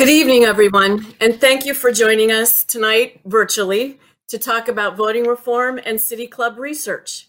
[0.00, 5.26] Good evening, everyone, and thank you for joining us tonight virtually to talk about voting
[5.26, 7.28] reform and City Club research.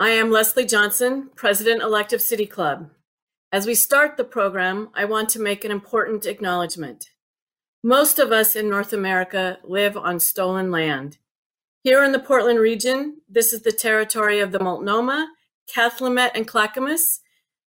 [0.00, 2.90] I am Leslie Johnson, President elect of City Club.
[3.52, 7.10] As we start the program, I want to make an important acknowledgement.
[7.84, 11.18] Most of us in North America live on stolen land.
[11.84, 15.28] Here in the Portland region, this is the territory of the Multnomah,
[15.72, 17.20] Cathlamet, and Clackamas,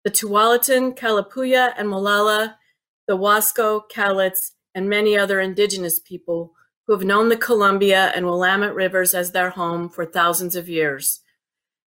[0.02, 2.56] the Tualatin, Kalapuya, and Molalla,
[3.06, 6.52] the Wasco, Cowlitz, and many other indigenous people
[6.86, 11.20] who have known the Columbia and Willamette rivers as their home for thousands of years.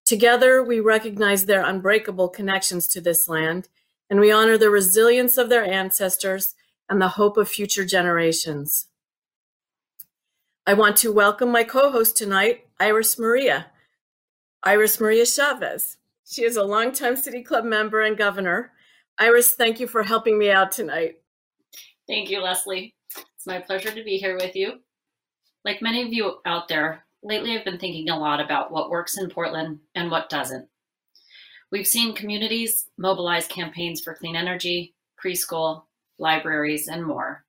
[0.05, 3.67] Together, we recognize their unbreakable connections to this land,
[4.09, 6.55] and we honor the resilience of their ancestors
[6.89, 8.87] and the hope of future generations.
[10.65, 13.67] I want to welcome my co-host tonight, Iris Maria.
[14.63, 15.97] Iris Maria Chavez.
[16.25, 18.71] She is a longtime City Club member and governor,
[19.19, 21.15] Iris, thank you for helping me out tonight.
[22.07, 22.95] Thank you, Leslie.
[23.15, 24.79] It's my pleasure to be here with you.
[25.65, 29.17] Like many of you out there, lately I've been thinking a lot about what works
[29.17, 30.67] in Portland and what doesn't.
[31.71, 35.83] We've seen communities mobilize campaigns for clean energy, preschool,
[36.19, 37.43] libraries, and more.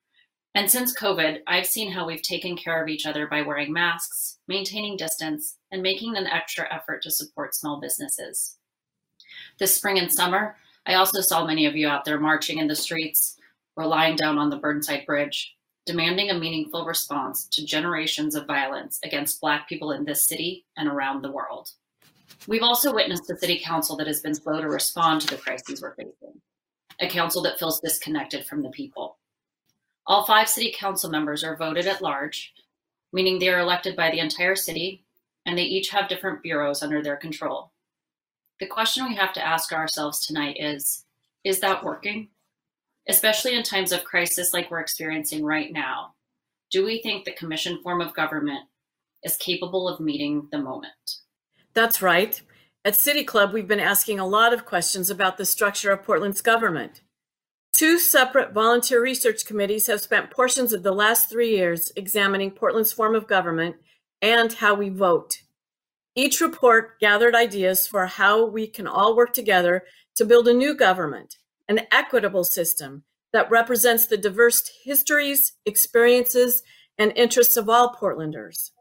[0.55, 4.39] And since COVID, I've seen how we've taken care of each other by wearing masks,
[4.49, 8.57] maintaining distance, and making an extra effort to support small businesses.
[9.59, 10.57] This spring and summer,
[10.89, 13.37] I also saw many of you out there marching in the streets
[13.77, 18.99] or lying down on the Burnside Bridge, demanding a meaningful response to generations of violence
[19.05, 21.69] against Black people in this city and around the world.
[22.47, 25.83] We've also witnessed a city council that has been slow to respond to the crises
[25.83, 26.41] we're facing,
[27.01, 29.19] a council that feels disconnected from the people.
[30.07, 32.55] All five city council members are voted at large,
[33.13, 35.05] meaning they are elected by the entire city,
[35.45, 37.73] and they each have different bureaus under their control.
[38.61, 41.05] The question we have to ask ourselves tonight is
[41.45, 42.29] Is that working?
[43.09, 46.15] Especially in times of crisis like we're experiencing right now.
[46.71, 48.69] Do we think the commission form of government
[49.23, 51.17] is capable of meeting the moment?
[51.73, 52.41] That's right.
[52.85, 56.41] At City Club, we've been asking a lot of questions about the structure of Portland's
[56.41, 57.03] government.
[57.73, 62.93] Two separate volunteer research committees have spent portions of the last three years examining Portland's
[62.93, 63.77] form of government
[64.21, 65.43] and how we vote.
[66.19, 69.85] Each report gathered ideas for how we can all work together
[70.17, 71.37] to build a new government,
[71.69, 76.65] an equitable system that represents the diverse histories, experiences,
[76.99, 78.73] and interests of all Portlanders.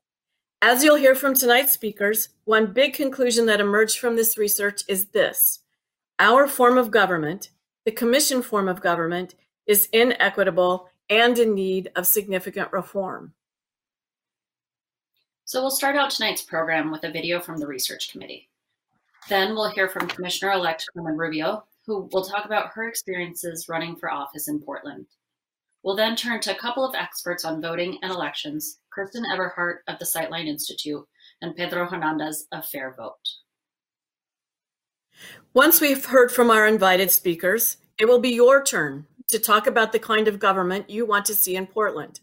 [0.64, 5.10] As you'll hear from tonight's speakers, one big conclusion that emerged from this research is
[5.10, 5.60] this.
[6.18, 7.52] Our form of government,
[7.86, 9.36] the commission form of government,
[9.68, 13.34] is inequitable and in need of significant reform.
[15.48, 18.50] So we'll start out tonight's program with a video from the research committee.
[19.30, 24.12] Then we'll hear from Commissioner-elect Carmen Rubio, who will talk about her experiences running for
[24.12, 25.06] office in Portland.
[25.84, 30.00] We'll then turn to a couple of experts on voting and elections, Kristen Eberhard of
[30.00, 31.08] the Sightline Institute
[31.42, 33.16] and Pedro Hernandez of Fair Vote.
[35.54, 39.94] Once we've heard from our invited speakers, it will be your turn to talk about
[39.94, 42.20] the kind of government you want to see in Portland.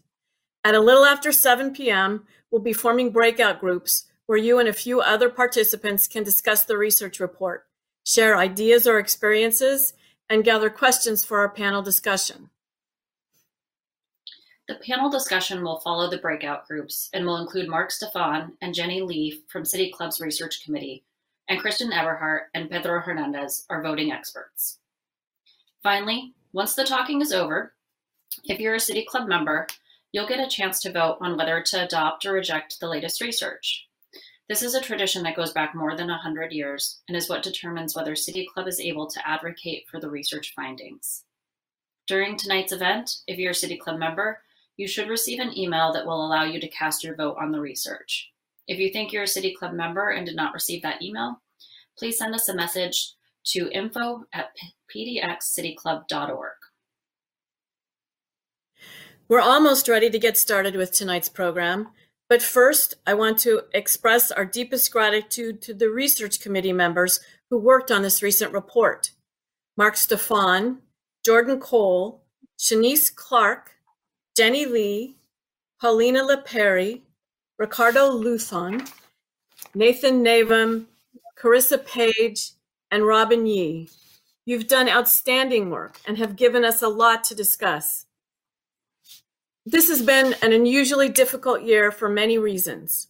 [0.65, 4.73] At a little after 7 p.m., we'll be forming breakout groups where you and a
[4.73, 7.67] few other participants can discuss the research report,
[8.03, 9.93] share ideas or experiences,
[10.27, 12.49] and gather questions for our panel discussion.
[14.67, 19.03] The panel discussion will follow the breakout groups and will include Mark Stefan and Jenny
[19.03, 21.03] Lee from City Club's Research Committee,
[21.47, 24.79] and Kristen Eberhard and Pedro Hernandez are voting experts.
[25.83, 27.75] Finally, once the talking is over,
[28.45, 29.67] if you're a City Club member,
[30.15, 33.85] you'll get a chance to vote on whether to adopt or reject the latest research.
[34.47, 37.93] This is a tradition that goes back more than 100 years and is what determines
[37.93, 41.25] whether City Club is able to advocate for the research findings.
[42.07, 44.39] During tonight's event, if you're a City Club member,
[44.77, 47.59] you should receive an email that will allow you to cast your vote on the
[47.59, 48.31] research.
[48.69, 51.41] If you think you're a City Club member and did not receive that email,
[51.97, 53.15] please send us a message
[53.47, 54.51] to info at
[54.95, 56.54] pdxcityclub.org.
[59.27, 61.87] We're almost ready to get started with tonight's program,
[62.29, 67.19] but first I want to express our deepest gratitude to the research committee members
[67.49, 69.13] who worked on this recent report.
[69.77, 70.77] Mark Stefan,
[71.25, 72.21] Jordan Cole,
[72.59, 73.71] Shanice Clark,
[74.37, 75.17] Jenny Lee,
[75.81, 77.01] Paulina LePerry,
[77.57, 78.87] Ricardo Luthon,
[79.73, 80.85] Nathan Navum,
[81.35, 82.51] Carissa Page,
[82.91, 83.89] and Robin Yee.
[84.45, 88.04] You've done outstanding work and have given us a lot to discuss.
[89.65, 93.07] This has been an unusually difficult year for many reasons.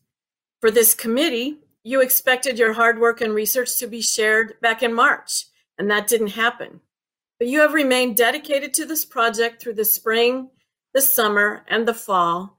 [0.62, 4.94] For this committee, you expected your hard work and research to be shared back in
[4.94, 5.46] March,
[5.78, 6.82] and that didn't happen.
[7.38, 10.50] But you have remained dedicated to this project through the spring
[10.96, 12.58] the summer, and the fall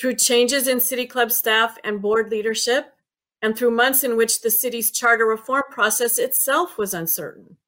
[0.00, 2.94] through changes in City Club staff and board leadership,
[3.42, 7.58] and through months in which the city's charter reform process itself was uncertain.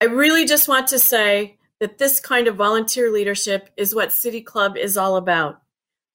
[0.00, 4.40] I really just want to say that this kind of volunteer leadership is what City
[4.40, 5.60] Club is all about.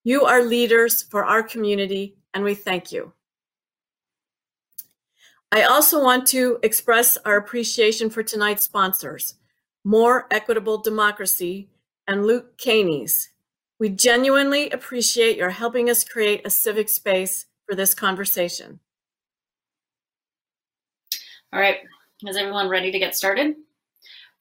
[0.03, 3.13] You are leaders for our community, and we thank you.
[5.51, 9.35] I also want to express our appreciation for tonight's sponsors,
[9.83, 11.69] More Equitable Democracy
[12.07, 13.29] and Luke Caney's.
[13.77, 18.79] We genuinely appreciate your helping us create a civic space for this conversation.
[21.53, 21.77] All right,
[22.25, 23.53] is everyone ready to get started?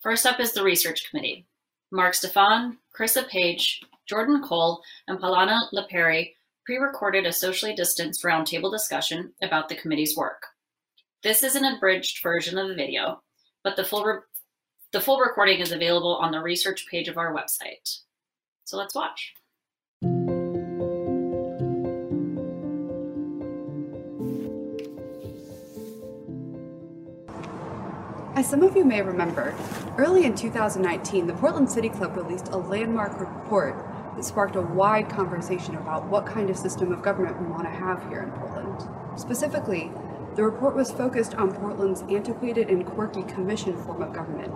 [0.01, 1.47] First up is the Research Committee.
[1.91, 6.35] Mark Stefan, Carissa Page, Jordan Cole, and Paulina LaPerry
[6.65, 10.47] pre-recorded a socially distanced roundtable discussion about the committee's work.
[11.25, 13.23] This is an abridged version of the video,
[13.65, 14.23] but the full,
[14.93, 17.99] the full recording is available on the research page of our website.
[18.65, 19.35] So let's watch.
[28.39, 29.53] As some of you may remember,
[29.97, 33.75] early in 2019, the Portland City Club released a landmark report
[34.15, 37.69] that sparked a wide conversation about what kind of system of government we want to
[37.69, 38.89] have here in Portland.
[39.19, 39.91] Specifically,
[40.37, 44.55] the report was focused on Portland's antiquated and quirky commission form of government.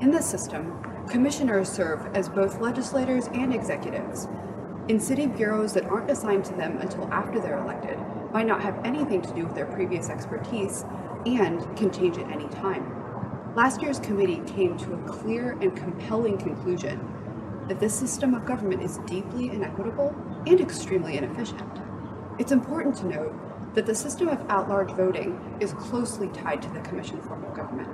[0.00, 4.28] In this system, commissioners serve as both legislators and executives.
[4.86, 7.98] In city bureaus that aren't assigned to them until after they're elected,
[8.32, 10.84] might not have anything to do with their previous expertise,
[11.26, 12.97] and can change at any time.
[13.54, 17.00] Last year's committee came to a clear and compelling conclusion
[17.66, 20.14] that this system of government is deeply inequitable
[20.46, 21.80] and extremely inefficient.
[22.38, 26.80] It's important to note that the system of at-large voting is closely tied to the
[26.80, 27.88] commission form of government.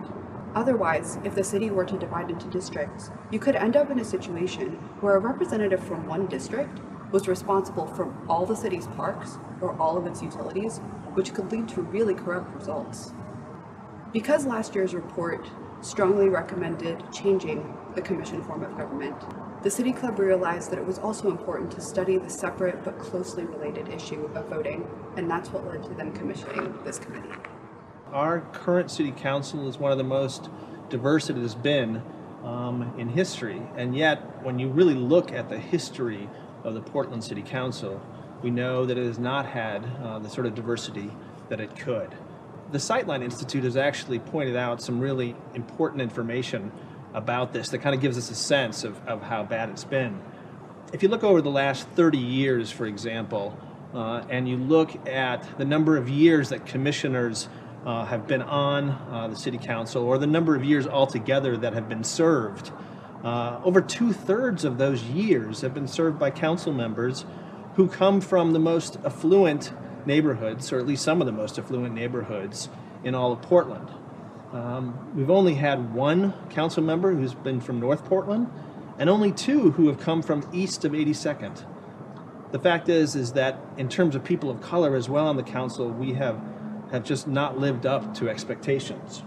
[0.54, 4.04] Otherwise, if the city were to divide into districts, you could end up in a
[4.04, 6.80] situation where a representative from one district
[7.10, 10.78] was responsible for all the city's parks or all of its utilities,
[11.14, 13.12] which could lead to really corrupt results.
[14.14, 15.44] Because last year's report
[15.80, 19.16] strongly recommended changing the commission form of government,
[19.64, 23.44] the City Club realized that it was also important to study the separate but closely
[23.44, 27.28] related issue of voting, and that's what led to them commissioning this committee.
[28.12, 30.48] Our current City Council is one of the most
[30.90, 32.00] diverse it has been
[32.44, 36.30] um, in history, and yet when you really look at the history
[36.62, 38.00] of the Portland City Council,
[38.42, 41.10] we know that it has not had uh, the sort of diversity
[41.48, 42.14] that it could.
[42.74, 46.72] The Sightline Institute has actually pointed out some really important information
[47.14, 50.20] about this that kind of gives us a sense of, of how bad it's been.
[50.92, 53.56] If you look over the last 30 years, for example,
[53.94, 57.48] uh, and you look at the number of years that commissioners
[57.86, 61.74] uh, have been on uh, the city council, or the number of years altogether that
[61.74, 62.72] have been served,
[63.22, 67.24] uh, over two thirds of those years have been served by council members
[67.76, 69.72] who come from the most affluent
[70.06, 72.68] neighborhoods, or at least some of the most affluent neighborhoods
[73.02, 73.88] in all of Portland.
[74.52, 78.50] Um, we've only had one council member who's been from North Portland,
[78.98, 81.64] and only two who have come from east of 82nd.
[82.52, 85.42] The fact is, is that in terms of people of color as well on the
[85.42, 86.40] council, we have
[86.92, 89.24] have just not lived up to expectations.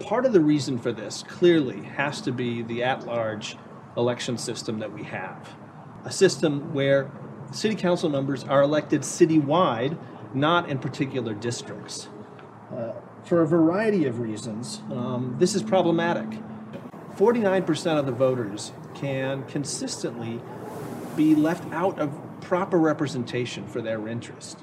[0.00, 3.56] Part of the reason for this clearly has to be the at-large
[3.96, 5.56] election system that we have,
[6.04, 7.10] a system where
[7.52, 9.98] city council members are elected citywide,
[10.34, 12.08] not in particular districts.
[12.74, 12.92] Uh,
[13.24, 16.40] for a variety of reasons, um, this is problematic.
[17.16, 20.40] 49% of the voters can consistently
[21.16, 24.58] be left out of proper representation for their interest.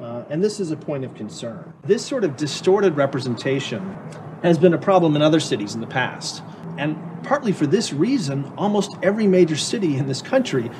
[0.00, 1.72] Uh, and this is a point of concern.
[1.84, 3.96] This sort of distorted representation
[4.42, 6.42] has been a problem in other cities in the past.
[6.78, 10.70] And partly for this reason, almost every major city in this country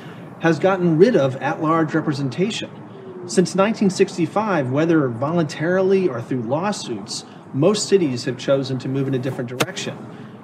[0.41, 2.69] has gotten rid of at large representation.
[3.25, 9.19] Since 1965, whether voluntarily or through lawsuits, most cities have chosen to move in a
[9.19, 9.97] different direction.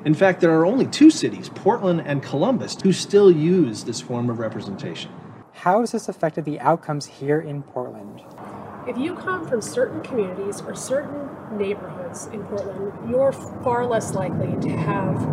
[0.05, 4.29] In fact, there are only two cities, Portland and Columbus, who still use this form
[4.29, 5.11] of representation.
[5.53, 8.21] How has this affected the outcomes here in Portland?
[8.87, 14.61] If you come from certain communities or certain neighborhoods in Portland, you're far less likely
[14.61, 15.23] to have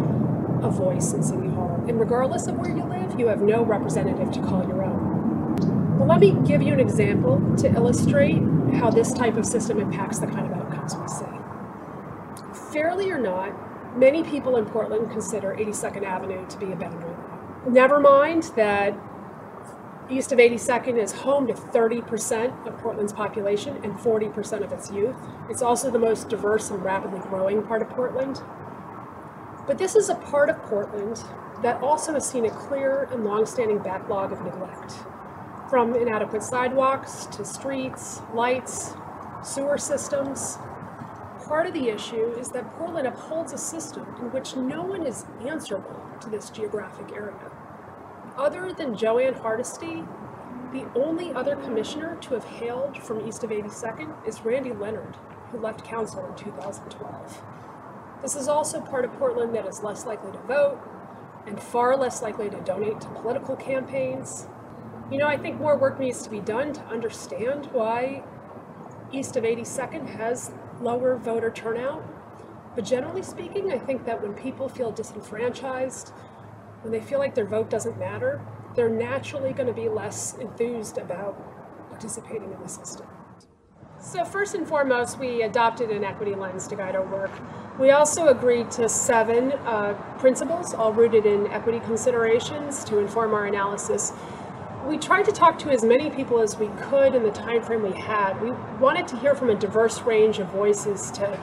[0.64, 1.72] a voice in City Hall.
[1.88, 5.98] And regardless of where you live, you have no representative to call your own.
[5.98, 8.42] Well, let me give you an example to illustrate
[8.74, 12.70] how this type of system impacts the kind of outcomes we see.
[12.72, 13.52] Fairly or not,
[13.98, 17.72] many people in Portland consider 82nd Avenue to be a boundary line.
[17.72, 18.98] Never mind that
[20.10, 25.16] east of 82nd is home to 30% of Portland's population and 40% of its youth.
[25.48, 28.40] It's also the most diverse and rapidly growing part of Portland.
[29.66, 31.22] But this is a part of Portland
[31.62, 34.95] that also has seen a clear and long-standing backlog of neglect.
[35.71, 38.95] From inadequate sidewalks to streets, lights,
[39.42, 40.59] sewer systems.
[41.47, 45.25] Part of the issue is that Portland upholds a system in which no one is
[45.47, 47.50] answerable to this geographic area.
[48.37, 50.04] Other than Jo Ann Hardesty,
[50.73, 55.16] the only other commissioner to have hailed from east of 82nd is Randy Leonard,
[55.50, 57.42] who left council in 2012.
[58.23, 60.81] This is also part of Portland that is less likely to vote
[61.46, 64.46] and far less likely to donate to political campaigns.
[65.11, 68.22] You know, I think more work needs to be done to understand why
[69.12, 72.02] east of 82nd has lower voter turnout.
[72.75, 76.11] But generally speaking, I think that when people feel disenfranchised,
[76.82, 78.40] when they feel like their vote doesn't matter,
[78.75, 83.06] they're naturally going to be less enthused about participating in the system.
[84.00, 87.30] So first and foremost, we adopted an equity lens to guide our work.
[87.79, 93.47] We also agreed to seven uh, principles, all rooted in equity considerations to inform our
[93.47, 94.12] analysis.
[94.87, 97.83] We tried to talk to as many people as we could in the time frame
[97.83, 98.43] we had.
[98.43, 101.41] We wanted to hear from a diverse range of voices to,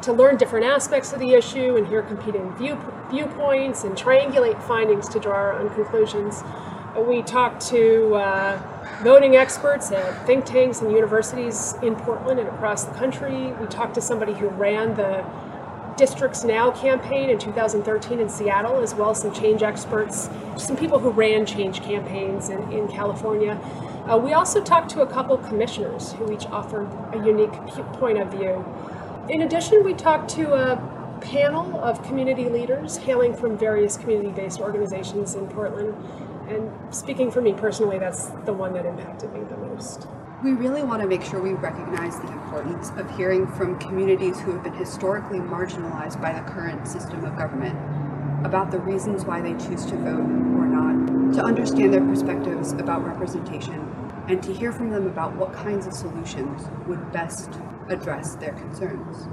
[0.00, 2.78] to learn different aspects of the issue and hear competing view,
[3.10, 6.42] viewpoints and triangulate findings to draw our own conclusions.
[6.96, 8.62] We talked to uh,
[9.02, 13.52] voting experts at think tanks and universities in Portland and across the country.
[13.60, 15.22] We talked to somebody who ran the
[15.96, 20.98] Districts Now campaign in 2013 in Seattle, as well as some change experts, some people
[20.98, 23.54] who ran change campaigns in, in California.
[24.06, 27.52] Uh, we also talked to a couple commissioners who each offered a unique
[27.94, 28.64] point of view.
[29.28, 35.34] In addition, we talked to a panel of community leaders hailing from various community-based organizations
[35.34, 35.94] in Portland
[36.48, 40.06] and speaking for me personally, that's the one that impacted me the most.
[40.44, 44.52] We really want to make sure we recognize the importance of hearing from communities who
[44.52, 47.74] have been historically marginalized by the current system of government
[48.44, 53.02] about the reasons why they choose to vote or not, to understand their perspectives about
[53.06, 53.80] representation,
[54.28, 57.48] and to hear from them about what kinds of solutions would best
[57.88, 59.28] address their concerns.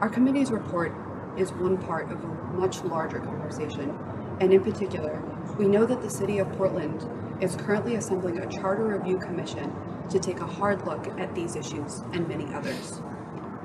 [0.00, 0.94] Our committee's report
[1.36, 3.98] is one part of a much larger conversation,
[4.40, 5.20] and in particular,
[5.58, 7.02] we know that the City of Portland
[7.40, 9.72] is currently assembling a charter review commission
[10.10, 13.00] to take a hard look at these issues and many others.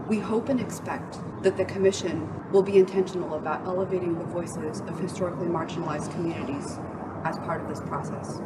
[0.08, 5.00] We hope and expect that the commission will be intentional about elevating the voices of
[5.00, 6.78] historically marginalized communities
[7.24, 8.42] as part of this process,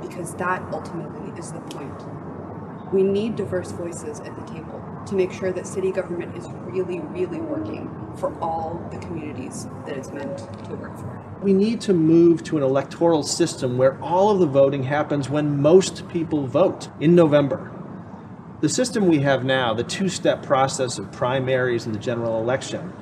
[0.00, 2.92] because that ultimately is the point.
[2.92, 7.00] We need diverse voices at the table to make sure that city government is really,
[7.00, 11.22] really working for all the communities that it's meant to work for.
[11.42, 15.60] We need to move to an electoral system where all of the voting happens when
[15.60, 17.70] most people vote in November.
[18.60, 22.92] The system we have now, the two step process of primaries and the general election,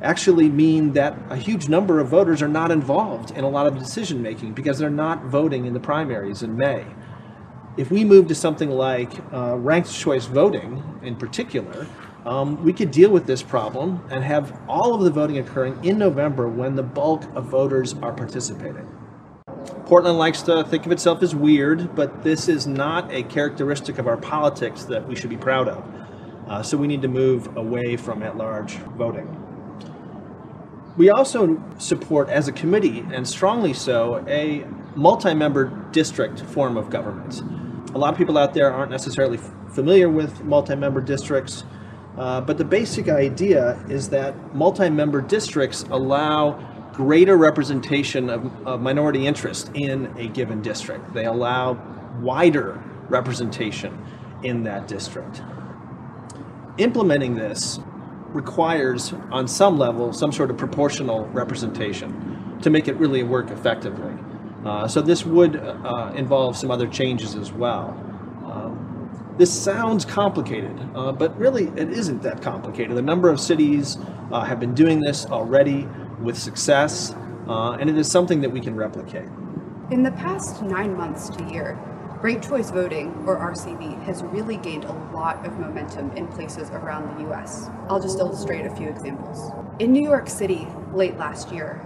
[0.00, 3.78] actually mean that a huge number of voters are not involved in a lot of
[3.78, 6.86] decision making because they're not voting in the primaries in May.
[7.76, 11.86] If we move to something like uh, ranked choice voting in particular,
[12.26, 15.98] um, we could deal with this problem and have all of the voting occurring in
[15.98, 18.86] November when the bulk of voters are participating.
[19.86, 24.06] Portland likes to think of itself as weird, but this is not a characteristic of
[24.06, 25.84] our politics that we should be proud of.
[26.46, 29.26] Uh, so we need to move away from at large voting.
[30.98, 36.90] We also support, as a committee, and strongly so, a multi member district form of
[36.90, 37.42] government.
[37.94, 39.38] A lot of people out there aren't necessarily
[39.70, 41.64] familiar with multi member districts.
[42.18, 46.58] Uh, but the basic idea is that multi-member districts allow
[46.92, 51.14] greater representation of, of, minority interest in a given district.
[51.14, 51.80] They allow
[52.20, 53.96] wider representation
[54.42, 55.42] in that district.
[56.78, 57.78] Implementing this
[58.30, 64.12] requires, on some level, some sort of proportional representation to make it really work effectively.
[64.64, 67.96] Uh, so this would uh, involve some other changes as well.
[69.38, 72.98] This sounds complicated, uh, but really it isn't that complicated.
[72.98, 73.96] A number of cities
[74.32, 75.86] uh, have been doing this already
[76.20, 77.14] with success,
[77.46, 79.28] uh, and it is something that we can replicate.
[79.92, 81.78] In the past nine months to year,
[82.20, 87.16] Ranked Choice Voting, or RCV, has really gained a lot of momentum in places around
[87.16, 87.70] the US.
[87.88, 89.52] I'll just illustrate a few examples.
[89.78, 91.80] In New York City, late last year,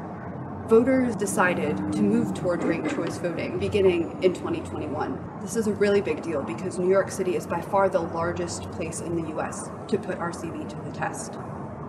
[0.72, 5.22] voters decided to move toward ranked choice voting beginning in 2021.
[5.42, 8.62] This is a really big deal because New York City is by far the largest
[8.70, 11.36] place in the US to put RCV to the test.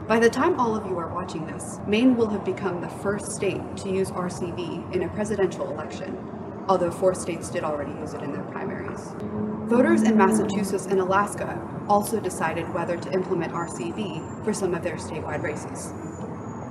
[0.06, 3.32] By the time all of you are watching this, Maine will have become the first
[3.32, 6.18] state to use RCV in a presidential election,
[6.68, 9.16] although four states did already use it in their primaries.
[9.70, 14.98] Voters in Massachusetts and Alaska also decided whether to implement RCV for some of their
[14.98, 15.94] statewide races.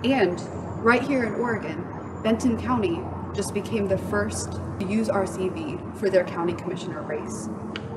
[0.04, 0.38] And
[0.84, 1.91] right here in Oregon,
[2.22, 3.00] Benton County
[3.34, 7.48] just became the first to use RCV for their county commissioner race.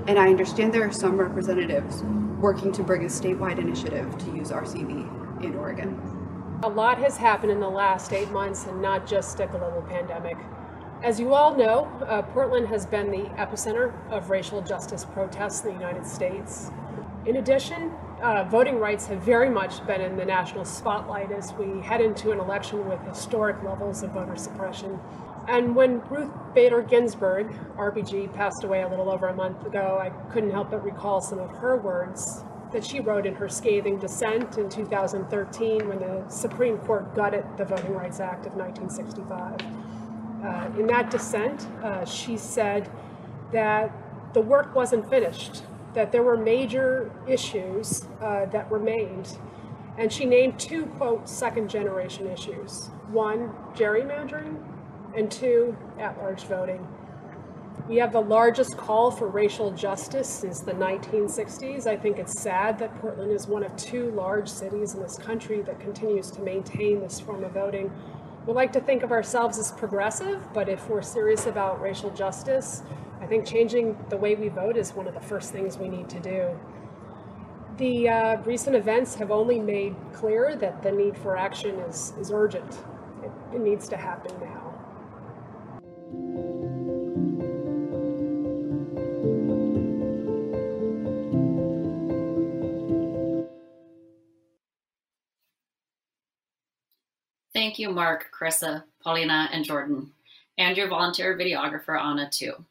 [0.07, 2.01] And I understand there are some representatives
[2.39, 6.59] working to bring a statewide initiative to use RCV in Oregon.
[6.63, 10.37] A lot has happened in the last eight months and not just a global pandemic.
[11.03, 15.67] As you all know, uh, Portland has been the epicenter of racial justice protests in
[15.67, 16.71] the United States.
[17.27, 17.91] In addition,
[18.21, 22.31] uh, voting rights have very much been in the national spotlight as we head into
[22.31, 24.99] an election with historic levels of voter suppression.
[25.47, 30.09] And when Ruth Bader Ginsburg, RBG, passed away a little over a month ago, I
[30.31, 34.57] couldn't help but recall some of her words that she wrote in her scathing dissent
[34.57, 39.61] in 2013 when the Supreme Court gutted the Voting Rights Act of 1965.
[40.43, 42.89] Uh, in that dissent, uh, she said
[43.51, 43.91] that
[44.33, 45.63] the work wasn't finished,
[45.95, 49.37] that there were major issues uh, that remained.
[49.97, 52.89] And she named two, quote, second generation issues.
[53.07, 54.61] One, gerrymandering,
[55.15, 56.85] and two, at-large voting.
[57.87, 61.87] We have the largest call for racial justice since the 1960s.
[61.87, 65.61] I think it's sad that Portland is one of two large cities in this country
[65.61, 67.91] that continues to maintain this form of voting.
[68.45, 72.81] We like to think of ourselves as progressive, but if we're serious about racial justice,
[73.25, 76.07] I think changing the way we vote is one of the first things we need
[76.09, 76.59] to do.
[77.77, 82.31] The uh, recent events have only made clear that the need for action is, is
[82.31, 82.71] urgent.
[83.23, 84.73] It, it needs to happen now.
[97.55, 100.11] Thank you, Mark, Carissa, Paulina, and Jordan,
[100.59, 102.63] and your volunteer videographer, Anna, too.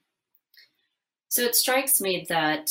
[1.35, 2.71] So it strikes me that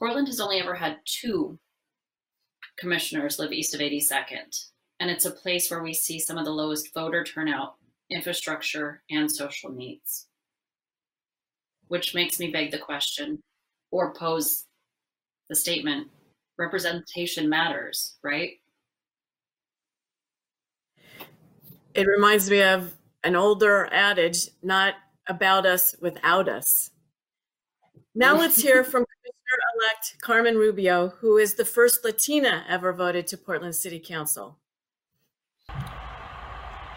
[0.00, 1.60] Portland has only ever had two
[2.76, 4.64] commissioners live east of 82nd,
[4.98, 7.76] and it's a place where we see some of the lowest voter turnout,
[8.10, 10.26] infrastructure, and social needs.
[11.86, 13.38] Which makes me beg the question
[13.92, 14.64] or pose
[15.48, 16.08] the statement
[16.58, 18.54] representation matters, right?
[21.94, 24.94] It reminds me of an older adage, not
[25.28, 26.90] about us without us.
[28.14, 33.26] Now let's hear from Commissioner elect Carmen Rubio, who is the first Latina ever voted
[33.28, 34.58] to Portland City Council.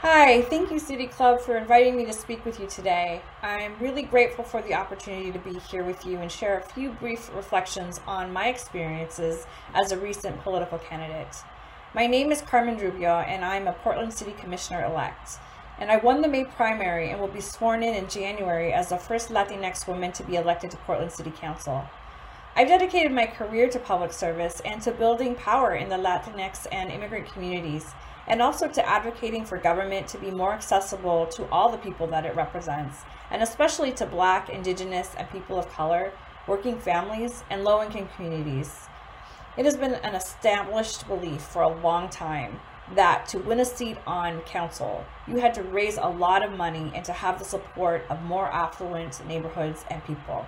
[0.02, 3.22] Hi, thank you, City Club, for inviting me to speak with you today.
[3.42, 6.62] I am really grateful for the opportunity to be here with you and share a
[6.62, 11.36] few brief reflections on my experiences as a recent political candidate.
[11.94, 15.40] My name is Carmen Rubio, and I'm a Portland City Commissioner elect.
[15.80, 18.98] And I won the May primary and will be sworn in in January as the
[18.98, 21.86] first Latinx woman to be elected to Portland City Council.
[22.54, 26.92] I've dedicated my career to public service and to building power in the Latinx and
[26.92, 27.94] immigrant communities,
[28.28, 32.26] and also to advocating for government to be more accessible to all the people that
[32.26, 32.98] it represents,
[33.32, 36.12] and especially to Black, Indigenous, and people of color,
[36.46, 38.90] working families, and low income communities.
[39.56, 42.60] It has been an established belief for a long time
[42.96, 46.92] that to win a seat on council, you had to raise a lot of money
[46.96, 50.48] and to have the support of more affluent neighborhoods and people.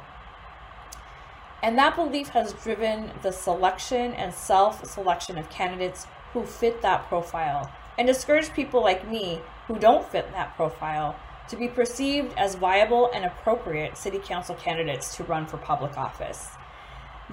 [1.63, 7.07] And that belief has driven the selection and self selection of candidates who fit that
[7.07, 11.15] profile and discouraged people like me who don't fit that profile
[11.49, 16.49] to be perceived as viable and appropriate city council candidates to run for public office.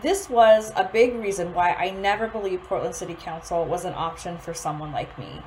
[0.01, 4.39] This was a big reason why I never believed Portland City Council was an option
[4.39, 5.43] for someone like me.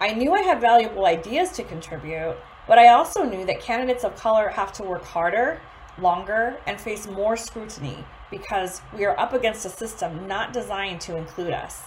[0.00, 4.16] I knew I had valuable ideas to contribute, but I also knew that candidates of
[4.16, 5.60] color have to work harder,
[5.98, 11.16] longer, and face more scrutiny because we are up against a system not designed to
[11.16, 11.82] include us.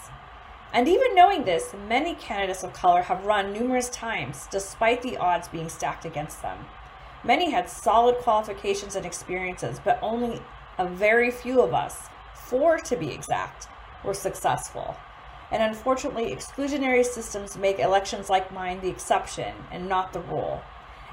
[0.73, 5.47] And even knowing this, many candidates of color have run numerous times despite the odds
[5.47, 6.65] being stacked against them.
[7.23, 10.43] Many had solid qualifications and experiences, but only
[10.77, 13.67] a very few of us, four to be exact,
[14.03, 14.95] were successful.
[15.51, 20.61] And unfortunately, exclusionary systems make elections like mine the exception and not the rule.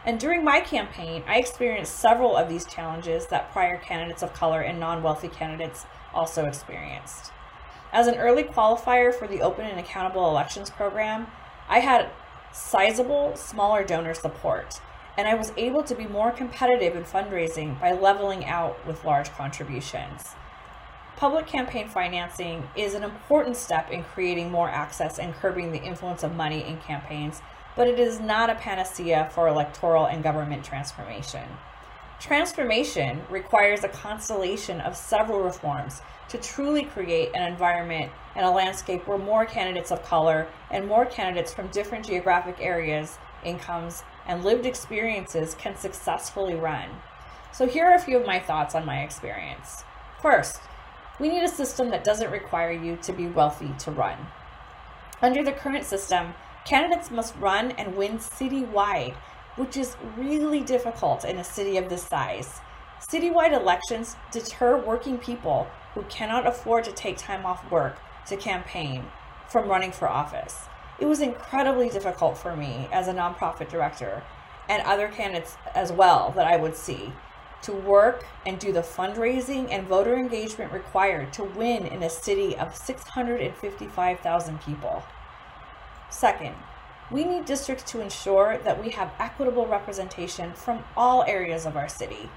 [0.05, 4.61] And during my campaign, I experienced several of these challenges that prior candidates of color
[4.61, 7.31] and non wealthy candidates also experienced.
[7.93, 11.29] As an early qualifier for the Open and Accountable Elections program,
[11.69, 12.11] I had
[12.53, 14.81] sizable, smaller donor support
[15.17, 19.31] and I was able to be more competitive in fundraising by leveling out with large
[19.33, 20.35] contributions.
[21.17, 26.23] Public campaign financing is an important step in creating more access and curbing the influence
[26.23, 27.43] of money in campaigns,
[27.77, 31.45] but it is not a panacea for electoral and government transformation.
[32.19, 39.07] Transformation requires a constellation of several reforms to truly create an environment and a landscape
[39.07, 44.67] where more candidates of color and more candidates from different geographic areas, incomes, and lived
[44.67, 46.89] experiences can successfully run.
[47.53, 49.85] So, here are a few of my thoughts on my experience.
[50.21, 50.61] First,
[51.21, 54.19] we need a system that doesn't require you to be wealthy to run.
[55.21, 59.15] Under the current system, candidates must run and win citywide,
[59.57, 62.61] which is really difficult in a city of this size.
[63.01, 69.05] Citywide elections deter working people who cannot afford to take time off work to campaign
[69.49, 70.67] from running for office.
[70.99, 74.23] It was incredibly difficult for me as a nonprofit director
[74.69, 77.13] and other candidates as well that I would see
[77.63, 82.57] to work and do the fundraising and voter engagement required to win in a city
[82.57, 85.03] of 655,000 people.
[86.11, 86.55] Second,
[87.11, 91.89] we need districts to ensure that we have equitable representation from all areas of our
[91.89, 92.31] city.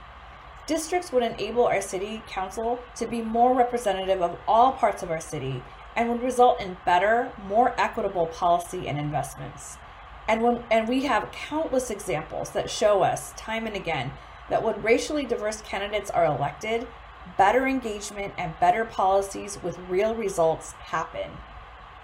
[0.68, 5.22] Districts would enable our city council to be more representative of all parts of our
[5.22, 5.63] city
[5.95, 9.77] and would result in better, more equitable policy and investments.
[10.27, 14.12] And when and we have countless examples that show us time and again
[14.49, 16.88] that when racially diverse candidates are elected,
[17.38, 21.31] better engagement and better policies with real results happen.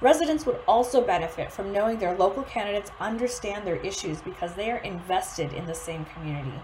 [0.02, 4.78] Residents would also benefit from knowing their local candidates understand their issues because they are
[4.78, 6.60] invested in the same community.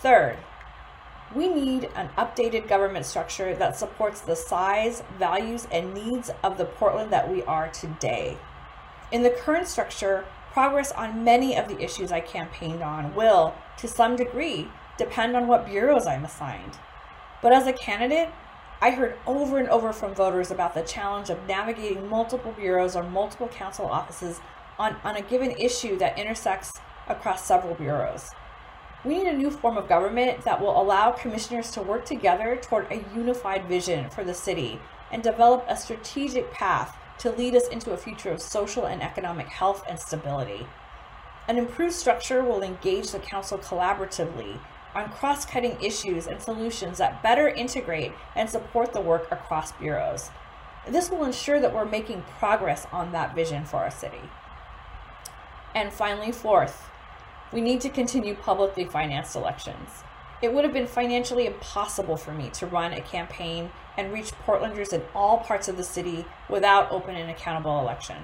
[0.00, 0.38] Third,
[1.34, 6.64] we need an updated government structure that supports the size, values, and needs of the
[6.64, 8.36] Portland that we are today.
[9.10, 13.88] In the current structure, progress on many of the issues I campaigned on will, to
[13.88, 16.78] some degree, depend on what bureaus I'm assigned.
[17.42, 18.30] But as a candidate,
[18.80, 23.02] I heard over and over from voters about the challenge of navigating multiple bureaus or
[23.02, 24.40] multiple council offices
[24.78, 26.72] on, on a given issue that intersects
[27.08, 28.30] across several bureaus.
[29.04, 32.90] We need a new form of government that will allow commissioners to work together toward
[32.90, 34.80] a unified vision for the city
[35.12, 39.48] and develop a strategic path to lead us into a future of social and economic
[39.48, 40.66] health and stability.
[41.48, 44.58] An improved structure will engage the council collaboratively
[44.94, 50.30] on cross cutting issues and solutions that better integrate and support the work across bureaus.
[50.88, 54.30] This will ensure that we're making progress on that vision for our city.
[55.74, 56.88] And finally, fourth,
[57.54, 60.02] we need to continue publicly financed elections.
[60.42, 64.92] It would have been financially impossible for me to run a campaign and reach Portlanders
[64.92, 68.16] in all parts of the city without open and accountable election.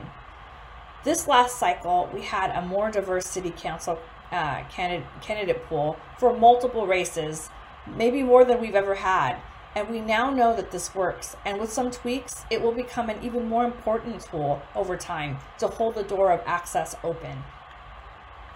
[1.04, 4.00] This last cycle, we had a more diverse city council
[4.32, 7.50] uh, candidate, candidate pool for multiple races,
[7.86, 9.36] maybe more than we've ever had.
[9.76, 11.36] And we now know that this works.
[11.44, 15.68] And with some tweaks, it will become an even more important tool over time to
[15.68, 17.44] hold the door of access open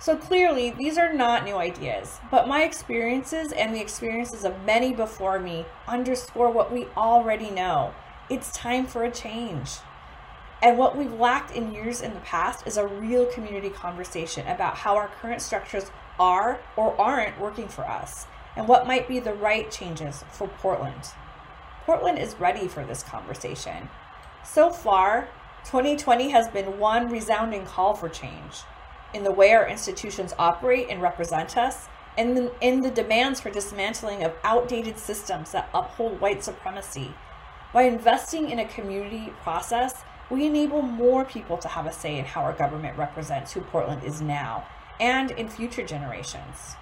[0.04, 4.92] so clearly, these are not new ideas, but my experiences and the experiences of many
[4.92, 7.94] before me underscore what we already know.
[8.28, 9.70] It's time for a change.
[10.60, 14.76] And what we've lacked in years in the past is a real community conversation about
[14.76, 15.90] how our current structures
[16.20, 21.14] are or aren't working for us, and what might be the right changes for Portland.
[21.86, 23.88] Portland is ready for this conversation.
[24.44, 25.30] So far,
[25.64, 28.64] 2020 has been one resounding call for change
[29.14, 34.22] in the way our institutions operate and represent us, and in the demands for dismantling
[34.22, 37.14] of outdated systems that uphold white supremacy.
[37.72, 42.24] By investing in a community process, we enable more people to have a say in
[42.24, 44.66] how our government represents who Portland is now
[45.00, 46.76] and in future generations.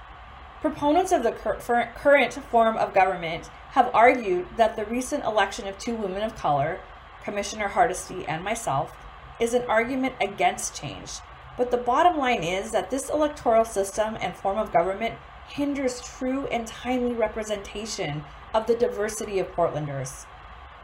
[0.61, 5.95] Proponents of the current form of government have argued that the recent election of two
[5.95, 6.79] women of color,
[7.25, 8.95] Commissioner Hardesty and myself,
[9.41, 11.21] is an argument against change
[11.57, 15.15] but the bottom line is that this electoral system and form of government
[15.49, 20.27] hinders true and timely representation of the diversity of Portlanders.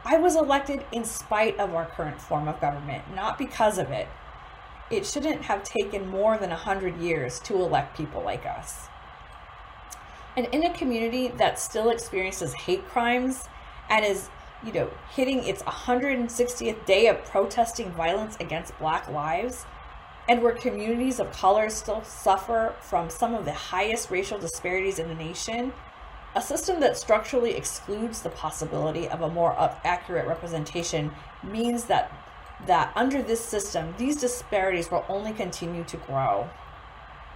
[0.05, 4.07] I was elected in spite of our current form of government, not because of it.
[4.89, 8.87] It shouldn't have taken more than 100 years to elect people like us.
[10.37, 13.49] And in a community that still experiences hate crimes
[13.89, 14.29] and is,
[14.65, 19.65] you know, hitting its 160th day of protesting violence against black lives,
[20.29, 25.07] and where communities of color still suffer from some of the highest racial disparities in
[25.07, 25.73] the nation,
[26.35, 31.11] a system that structurally excludes the possibility of a more accurate representation
[31.43, 32.13] means that
[32.67, 36.47] that under this system, these disparities will only continue to grow.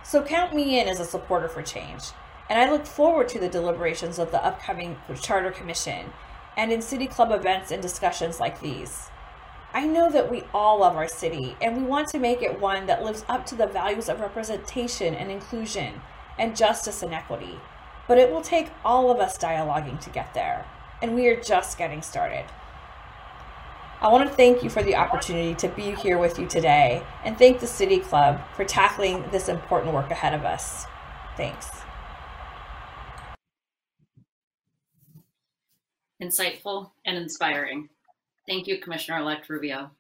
[0.04, 2.04] So count me in as a supporter for change,
[2.50, 6.12] and I look forward to the deliberations of the upcoming Charter Commission
[6.58, 9.10] and in City Club events and discussions like these.
[9.76, 12.86] I know that we all love our city and we want to make it one
[12.86, 16.02] that lives up to the values of representation and inclusion
[16.38, 17.60] and justice and equity.
[18.08, 20.66] but it will take all of us dialoguing to get there,
[21.02, 22.46] and we are just getting started.
[24.02, 27.38] I want to thank you for the opportunity to be here with you today and
[27.38, 30.86] thank the City Club for tackling this important work ahead of us.
[31.38, 31.70] Thanks.
[36.22, 37.88] Insightful and inspiring.
[38.48, 39.92] Thank you, Commissioner-elect Rubio.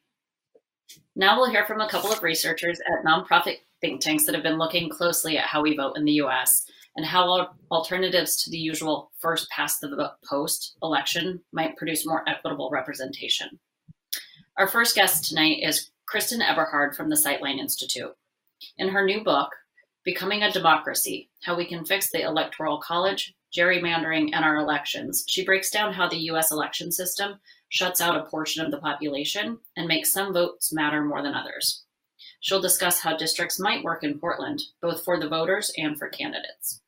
[1.15, 4.57] Now we'll hear from a couple of researchers at nonprofit think tanks that have been
[4.57, 9.11] looking closely at how we vote in the US and how alternatives to the usual
[9.19, 13.59] first past the post election might produce more equitable representation.
[14.57, 18.13] Our first guest tonight is Kristen Eberhard from the Sightline Institute.
[18.77, 19.49] In her new book,
[20.05, 25.45] Becoming a Democracy How We Can Fix the Electoral College, Gerrymandering, and Our Elections, she
[25.45, 27.39] breaks down how the US election system
[27.73, 31.85] shuts out a portion of the population and makes some votes matter more than others.
[32.39, 36.81] She'll discuss how districts might work in Portland, both for the voters and for candidates.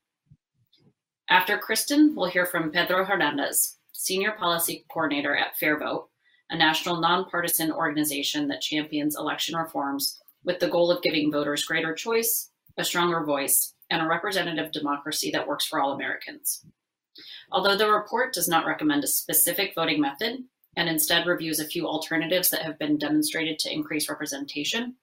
[1.28, 6.06] After Kristen, we'll hear from Pedro Hernandez, Senior Policy Coordinator at FairVote,
[6.52, 11.96] a national nonpartisan organization that champions election reforms with the goal of giving voters greater
[11.96, 16.64] choice, a stronger voice, and a representative democracy that works for all Americans.
[17.52, 20.44] Although the report does not recommend a specific voting method,
[20.76, 24.96] and instead reviews a few alternatives that have been demonstrated to increase representation,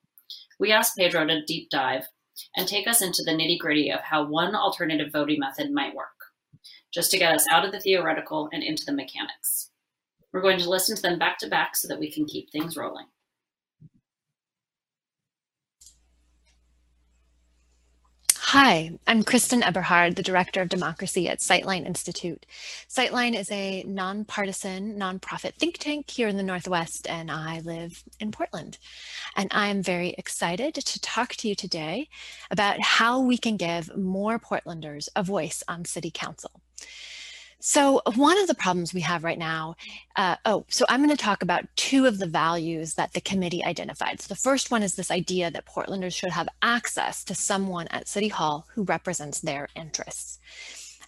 [0.58, 2.04] we asked Pedro to deep dive
[2.56, 6.08] and take us into the nitty gritty of how one alternative voting method might work,
[6.92, 9.70] just to get us out of the theoretical and into the mechanics.
[10.32, 12.76] We're going to listen to them back to back so that we can keep things
[12.76, 13.06] rolling.
[18.54, 22.44] Hi, I'm Kristen Eberhard, the Director of Democracy at Sightline Institute.
[22.86, 28.30] Sightline is a nonpartisan, nonprofit think tank here in the Northwest, and I live in
[28.30, 28.76] Portland.
[29.34, 32.10] And I'm very excited to talk to you today
[32.50, 36.50] about how we can give more Portlanders a voice on City Council.
[37.64, 39.76] So one of the problems we have right now,
[40.16, 43.62] uh, oh, so I'm going to talk about two of the values that the committee
[43.62, 44.20] identified.
[44.20, 48.08] So the first one is this idea that Portlanders should have access to someone at
[48.08, 50.40] City Hall who represents their interests.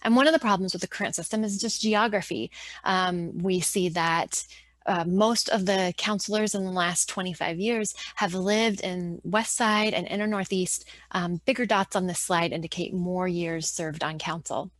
[0.01, 2.51] And one of the problems with the current system is just geography.
[2.85, 4.47] Um, we see that
[4.85, 9.93] uh, most of the councilors in the last 25 years have lived in West Side
[9.93, 10.85] and Inner Northeast.
[11.11, 14.71] Um, bigger dots on this slide indicate more years served on council.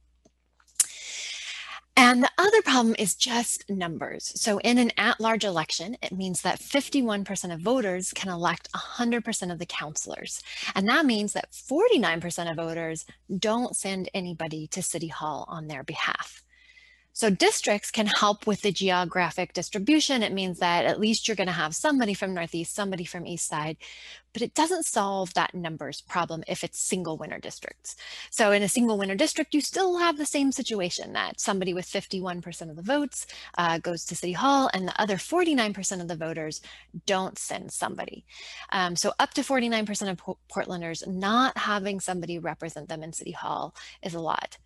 [1.98, 4.34] And the other problem is just numbers.
[4.36, 9.60] So in an at-large election, it means that 51% of voters can elect 100% of
[9.60, 10.44] the councilors.
[10.76, 13.06] And that means that 49% of voters
[13.40, 16.45] don't send anybody to City Hall on their behalf.
[17.16, 20.22] So districts can help with the geographic distribution.
[20.22, 23.48] It means that at least you're going to have somebody from Northeast, somebody from East
[23.48, 23.78] Side,
[24.34, 27.96] but it doesn't solve that numbers problem if it's single winner districts.
[28.32, 31.86] So in a single winner district, you still have the same situation that somebody with
[31.86, 36.18] 51% of the votes uh, goes to City Hall and the other 49% of the
[36.18, 36.60] voters
[37.06, 38.26] don't send somebody.
[38.74, 43.74] Um, so up to 49% of Portlanders not having somebody represent them in City Hall
[44.04, 44.58] is a lot.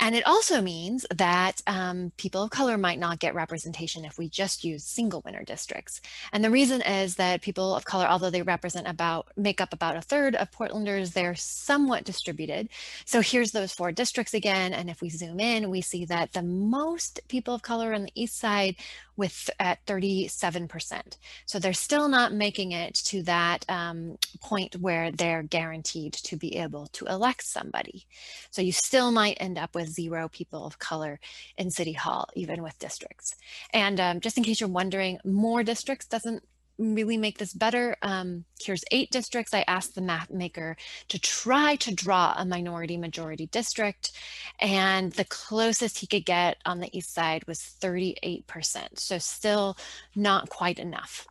[0.00, 4.30] And it also means that um, people of color might not get representation if we
[4.30, 6.00] just use single winner districts.
[6.32, 9.96] And the reason is that people of color, although they represent about, make up about
[9.96, 12.70] a third of Portlanders, they're somewhat distributed.
[13.04, 14.72] So here's those four districts again.
[14.72, 18.12] And if we zoom in, we see that the most people of color on the
[18.14, 18.76] east side
[19.20, 21.18] with at 37%.
[21.44, 26.56] So they're still not making it to that um, point where they're guaranteed to be
[26.56, 28.06] able to elect somebody.
[28.50, 31.20] So you still might end up with zero people of color
[31.58, 33.36] in City Hall, even with districts.
[33.74, 36.42] And um, just in case you're wondering, more districts doesn't
[36.80, 37.96] really make this better.
[38.02, 39.54] Um, here's eight districts.
[39.54, 40.76] I asked the map maker
[41.08, 44.12] to try to draw a minority majority district.
[44.58, 48.98] And the closest he could get on the east side was 38%.
[48.98, 49.76] So still
[50.14, 51.26] not quite enough.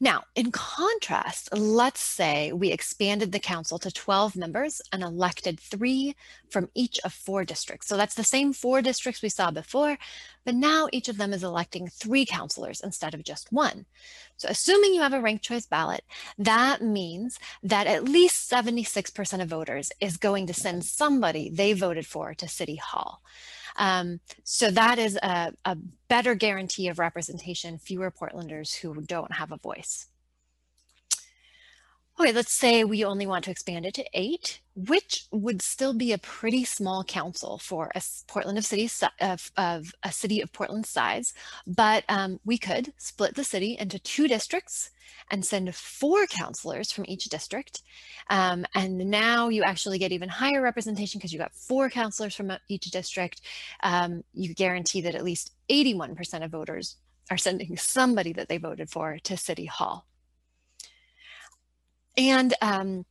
[0.00, 6.14] Now, in contrast, let's say we expanded the council to 12 members and elected three
[6.50, 7.88] from each of four districts.
[7.88, 9.98] So that's the same four districts we saw before,
[10.44, 13.86] but now each of them is electing three councilors instead of just one.
[14.36, 16.04] So assuming you have a ranked choice ballot,
[16.38, 22.06] that means that at least 76% of voters is going to send somebody they voted
[22.06, 23.20] for to City Hall.
[23.78, 25.76] Um, so that is a, a
[26.08, 30.08] better guarantee of representation, fewer Portlanders who don't have a voice.
[32.20, 36.10] Okay, let's say we only want to expand it to eight, which would still be
[36.10, 40.84] a pretty small council for a Portland of city of, of a city of Portland
[40.84, 41.32] size,
[41.64, 44.90] but um, we could split the city into two districts
[45.30, 47.82] and send four councilors from each district.
[48.28, 52.50] Um, and now you actually get even higher representation because you got four councilors from
[52.68, 53.42] each district.
[53.84, 56.96] Um, you guarantee that at least 81% of voters
[57.30, 60.07] are sending somebody that they voted for to City Hall.
[62.18, 63.06] And um,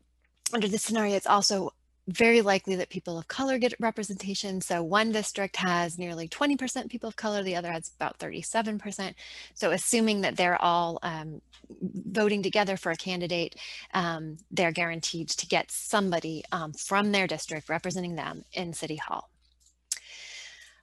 [0.54, 1.72] under this scenario, it's also
[2.08, 4.62] very likely that people of color get representation.
[4.62, 9.13] So one district has nearly 20% people of color, the other has about 37%.
[9.54, 11.41] So assuming that they're all um,
[11.82, 13.56] voting together for a candidate,
[13.93, 19.30] um, they're guaranteed to get somebody um, from their district representing them in City Hall.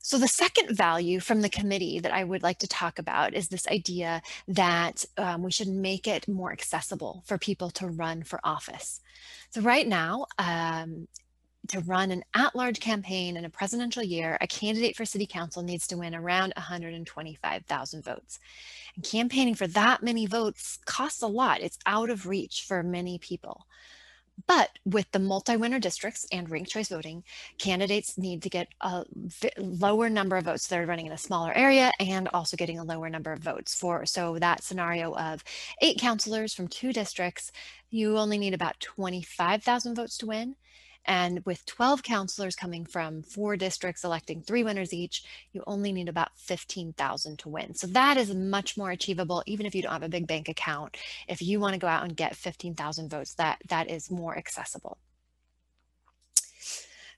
[0.07, 3.49] So the second value from the committee that I would like to talk about is
[3.49, 8.39] this idea that um, we should make it more accessible for people to run for
[8.45, 9.01] office.
[9.49, 11.09] So right now, um,
[11.69, 15.87] to run an at-large campaign in a presidential year, a candidate for city council needs
[15.87, 18.39] to win around 125,000 votes.
[18.97, 21.63] And campaigning for that many votes costs a lot.
[21.63, 23.67] It's out of reach for many people.
[24.47, 27.25] But with the multi-winner districts and ranked choice voting,
[27.59, 29.05] candidates need to get a
[29.57, 30.67] lower number of votes.
[30.67, 34.05] They're running in a smaller area and also getting a lower number of votes for.
[34.07, 35.45] So that scenario of
[35.81, 37.53] eight councilors from two districts,
[37.91, 40.57] you only need about 25,000 votes to win.
[41.07, 46.09] And with 12 councilors coming from four districts electing three winners each, you only need
[46.09, 47.75] about 15,000 to win.
[47.75, 50.97] So that is much more achievable, even if you don't have a big bank account.
[51.29, 54.99] If you want to go out and get 15,000 votes, that, that is more accessible.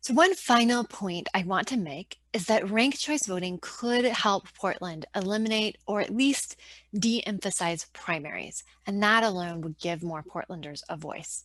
[0.07, 4.47] So one final point I want to make is that ranked choice voting could help
[4.55, 6.55] Portland eliminate or at least
[6.97, 11.43] de-emphasize primaries, and that alone would give more Portlanders a voice.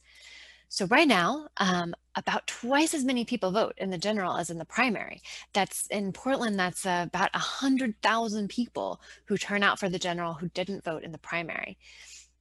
[0.71, 4.57] So right now, um, about twice as many people vote in the general as in
[4.57, 5.21] the primary.
[5.51, 10.47] That's in Portland, that's uh, about 100,000 people who turn out for the general who
[10.47, 11.77] didn't vote in the primary.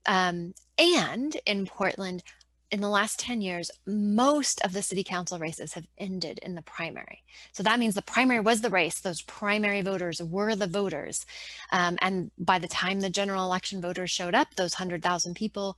[0.07, 2.23] Um, and in Portland,
[2.71, 6.63] in the last 10 years, most of the city council races have ended in the
[6.63, 7.25] primary.
[7.51, 9.01] So that means the primary was the race.
[9.01, 11.27] Those primary voters were the voters.
[11.73, 15.77] Um, and by the time the general election voters showed up, those 100,000 people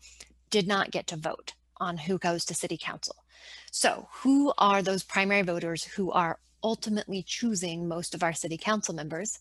[0.50, 3.16] did not get to vote on who goes to city council.
[3.70, 8.94] So who are those primary voters who are ultimately choosing most of our city council
[8.94, 9.38] members?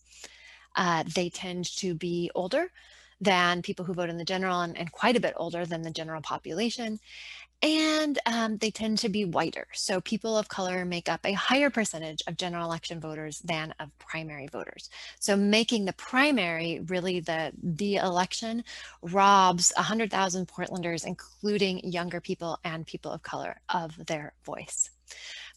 [0.76, 2.72] Uh, they tend to be older
[3.22, 5.92] than people who vote in the general and, and quite a bit older than the
[5.92, 7.00] general population
[7.62, 9.67] and um, they tend to be whiter.
[9.74, 13.95] So people of color make up a higher percentage of general election voters than of
[14.00, 14.89] primary voters.
[15.19, 18.63] So making the primary really the, the election
[19.02, 24.89] robs 100,000 Portlanders, including younger people and people of color, of their voice.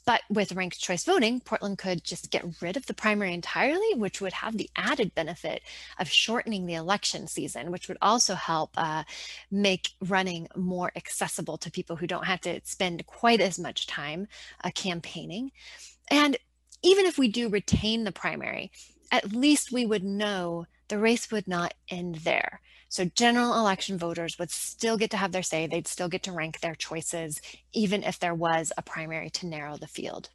[0.07, 4.21] But with ranked choice voting, Portland could just get rid of the primary entirely, which
[4.21, 5.63] would have the added benefit
[5.99, 9.05] of shortening the election season, which would also help uh,
[9.51, 14.29] make running more accessible to people who don't have to spend quite as much time
[14.63, 15.53] uh, campaigning.
[16.11, 16.37] And
[16.83, 18.71] even if we do retain the primary,
[19.11, 22.61] at least we would know the race would not end there.
[22.89, 25.67] So general election voters would still get to have their say.
[25.67, 27.41] They'd still get to rank their choices,
[27.73, 30.31] even if there was a primary to narrow the field.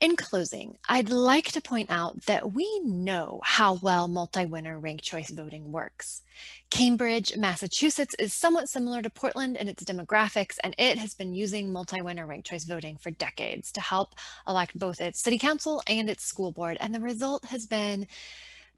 [0.00, 5.32] In closing, I'd like to point out that we know how well multi-winner ranked choice
[5.32, 5.36] mm.
[5.36, 6.22] voting works.
[6.70, 11.72] Cambridge, Massachusetts is somewhat similar to Portland in its demographics, and it has been using
[11.72, 14.14] multi-winner ranked choice voting for decades to help
[14.46, 16.76] elect both its city council and its school board.
[16.80, 18.06] And the result has been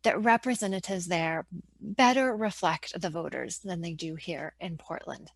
[0.02, 1.44] that representatives there
[1.83, 5.30] better reflect the voters than they do here in Portland.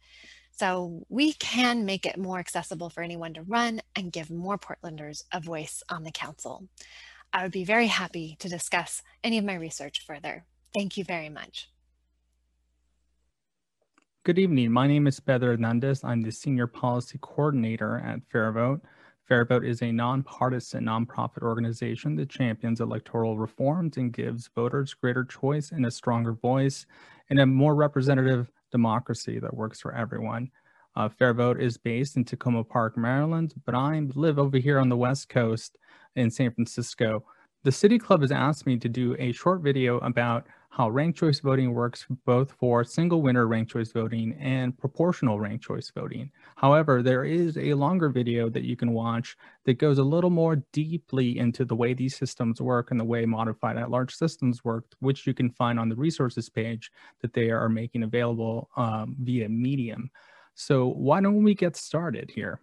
[0.57, 5.25] So we can make it more accessible for anyone to run and give more Portlanders
[5.33, 6.69] a voice on the council.
[7.33, 10.45] I would be very happy to discuss any of my research further.
[10.73, 11.71] Thank you very much.
[14.23, 14.71] Good evening.
[14.71, 16.05] My name is Pedro Hernandez.
[16.05, 18.81] I'm the Senior Policy Coordinator at FairVote.
[19.29, 25.73] FairVote is a nonpartisan nonprofit organization that champions electoral reforms and gives voters greater choice
[25.73, 26.87] and a stronger voice
[27.29, 30.51] in a more representative democracy that works for everyone.
[30.97, 34.97] Uh, FairVote is based in Takoma Park, Maryland, but I live over here on the
[34.97, 35.79] West Coast
[36.17, 37.25] in San Francisco.
[37.65, 41.41] The City Club has asked me to do a short video about how ranked choice
[41.41, 46.31] voting works both for single winner ranked choice voting and proportional ranked choice voting.
[46.57, 49.35] However, there is a longer video that you can watch
[49.65, 53.25] that goes a little more deeply into the way these systems work and the way
[53.25, 56.91] modified at large systems work, which you can find on the resources page
[57.23, 60.11] that they are making available um, via Medium.
[60.55, 62.61] So why don't we get started here?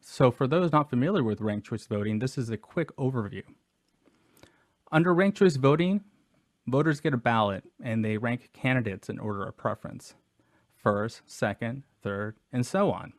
[0.00, 3.42] So for those not familiar with ranked choice voting, this is a quick overview.
[4.92, 6.02] Under ranked choice voting,
[6.70, 10.14] Voters get a ballot and they rank candidates in order of preference
[10.76, 13.12] first, second, third, and so on.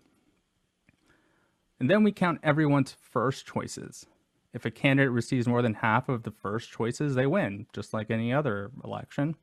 [1.80, 4.05] And then we count everyone's first choices.
[4.53, 8.09] If a candidate receives more than half of the first choices, they win, just like
[8.09, 9.36] any other election.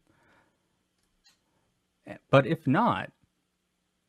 [2.31, 3.13] But if not,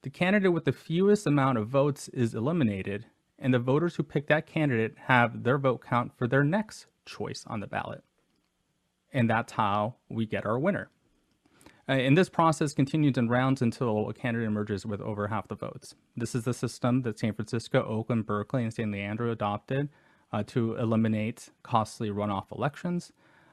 [0.01, 3.05] the candidate with the fewest amount of votes is eliminated,
[3.38, 7.43] and the voters who pick that candidate have their vote count for their next choice
[7.47, 8.03] on the ballot
[9.12, 10.89] and that's how we get our winner.
[11.88, 15.55] Uh, and this process continues in rounds until a candidate emerges with over half the
[15.55, 15.95] votes.
[16.16, 19.89] This is the system that San Francisco, Oakland, Berkeley, and San Leandro adopted
[20.32, 23.12] uh, to eliminate costly runoff elections.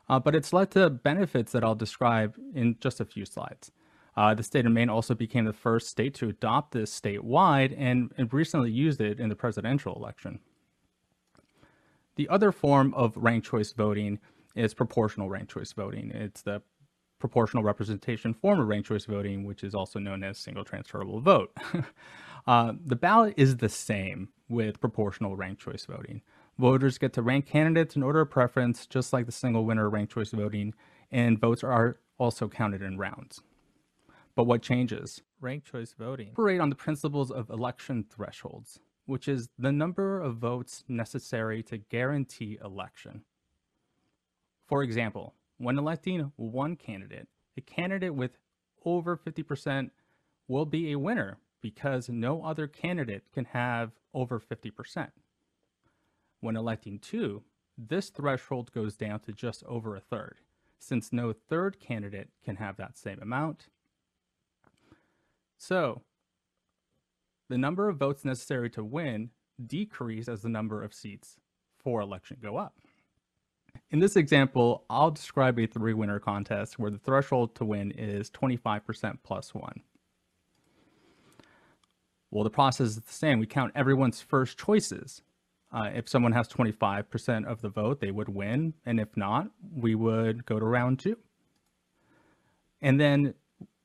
[0.09, 3.73] Uh, but it's led to benefits that I'll describe in just a few slides.
[4.17, 8.13] Uh, the state of Maine also became the first state to adopt this statewide and,
[8.17, 10.41] and recently used it in the presidential election.
[12.17, 14.19] The other form of ranked choice voting
[14.57, 16.11] is proportional ranked choice voting.
[16.13, 16.63] It's the
[17.19, 21.57] proportional representation form of ranked choice voting, which is also known as single transferable vote.
[22.47, 26.23] uh, the ballot is the same with proportional ranked choice voting.
[26.59, 30.13] Voters get to rank candidates in order of preference, just like the single winner ranked
[30.13, 30.75] choice voting,
[31.13, 33.43] and votes are also counted in rounds.
[34.35, 35.23] But what changes?
[35.41, 40.37] Ranked choice voting operate on the principles of election thresholds, which is the number of
[40.37, 43.23] votes necessary to guarantee election.
[44.67, 48.39] For example, when electing one candidate, a candidate with
[48.85, 49.91] over 50%
[50.49, 55.09] will be a winner because no other candidate can have over 50%.
[56.41, 57.43] When electing two,
[57.79, 60.39] this threshold goes down to just over a third,
[60.79, 63.69] since no third candidate can have that same amount.
[65.59, 66.03] So,
[67.49, 69.31] the number of votes necessary to win
[69.65, 71.37] decrease as the number of seats
[71.79, 72.75] for election go up.
[73.91, 78.31] In this example, I'll describe a three winner contest where the threshold to win is
[78.31, 79.83] 25% plus one.
[82.31, 83.39] Well, the process is the same.
[83.39, 85.23] We count everyone's first choices.
[85.73, 88.75] Uh, if someone has 25% of the vote, they would win.
[88.85, 91.19] And if not, we would go to round two.
[92.81, 93.35] And then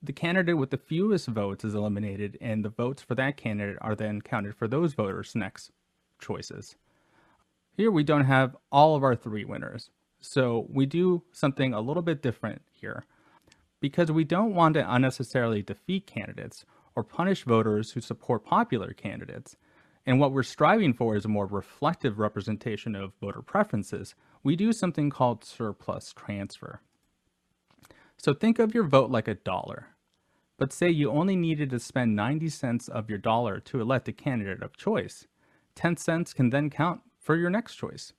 [0.04, 3.96] the candidate with the fewest votes is eliminated, and the votes for that candidate are
[3.96, 5.72] then counted for those voters' next
[6.20, 6.76] choices.
[7.82, 9.90] Here we don't have all of our three winners.
[10.20, 13.06] So we do something a little bit different here.
[13.80, 16.64] Because we don't want to unnecessarily defeat candidates
[16.96, 19.58] or punish voters who support popular candidates,
[20.06, 24.14] and what we're striving for is a more reflective representation of voter preferences,
[24.44, 26.82] we do something called surplus transfer.
[28.16, 29.88] So think of your vote like a dollar.
[30.60, 34.14] But say you only needed to spend 90 cents of your dollar to elect a
[34.14, 35.26] candidate of choice.
[35.74, 38.12] 10 cents can then count for your next choice.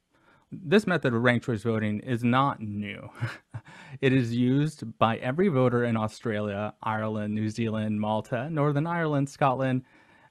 [0.51, 3.09] This method of ranked choice voting is not new.
[4.01, 9.83] it is used by every voter in Australia, Ireland, New Zealand, Malta, Northern Ireland, Scotland,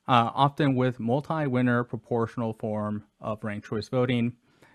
[0.08, 4.34] uh, often with multi-winner proportional form of ranked choice voting.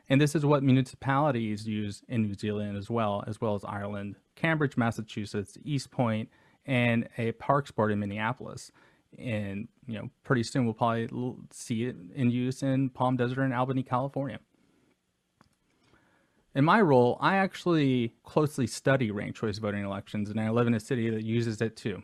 [0.08, 4.16] And this is what municipalities use in New Zealand as well, as well as Ireland,
[4.34, 6.28] Cambridge, Massachusetts, Eastpointe,
[6.64, 8.72] and a Parksport in Minneapolis
[9.18, 11.08] and you know pretty soon we'll probably
[11.52, 14.38] see it in use in Palm Desert and Albany, California.
[16.54, 20.74] In my role, I actually closely study ranked choice voting elections, and I live in
[20.74, 22.02] a city that uses it too.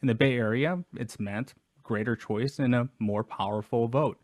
[0.00, 4.18] In the Bay Area, it's meant greater choice and a more powerful vote.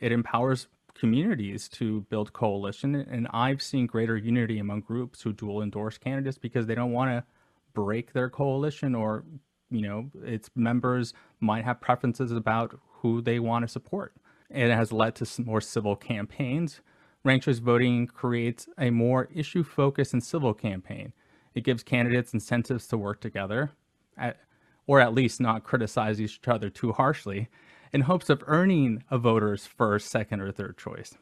[0.00, 5.62] It empowers communities to build coalition, and I've seen greater unity among groups who dual
[5.62, 7.24] endorse candidates because they don't want to
[7.72, 9.24] break their coalition or
[9.70, 14.14] you know, its members might have preferences about who they want to support.
[14.50, 16.80] It has led to more civil campaigns.
[17.24, 21.12] Ranked choice voting creates a more issue focused and civil campaign.
[21.54, 23.70] It gives candidates incentives to work together,
[24.16, 24.38] at,
[24.86, 27.48] or at least not criticize each other too harshly,
[27.92, 31.14] in hopes of earning a voter's first, second, or third choice.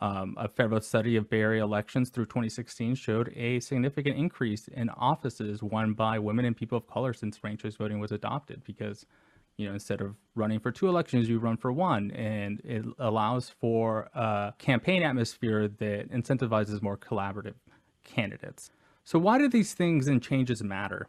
[0.00, 4.90] Um, a federal study of Bay Area elections through 2016 showed a significant increase in
[4.90, 9.06] offices won by women and people of color since ranked choice voting was adopted because
[9.58, 12.12] you know, instead of running for two elections, you run for one.
[12.12, 17.54] And it allows for a campaign atmosphere that incentivizes more collaborative
[18.04, 18.70] candidates.
[19.04, 21.08] So, why do these things and changes matter?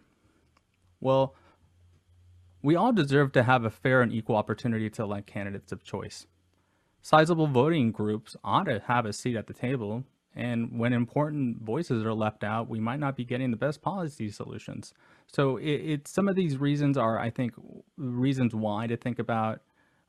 [1.00, 1.36] Well,
[2.62, 6.26] we all deserve to have a fair and equal opportunity to elect candidates of choice.
[7.02, 10.04] Sizable voting groups ought to have a seat at the table,
[10.36, 14.30] and when important voices are left out, we might not be getting the best policy
[14.30, 14.94] solutions.
[15.28, 17.54] So it, it some of these reasons are, I think,
[17.98, 19.62] reasons why to think about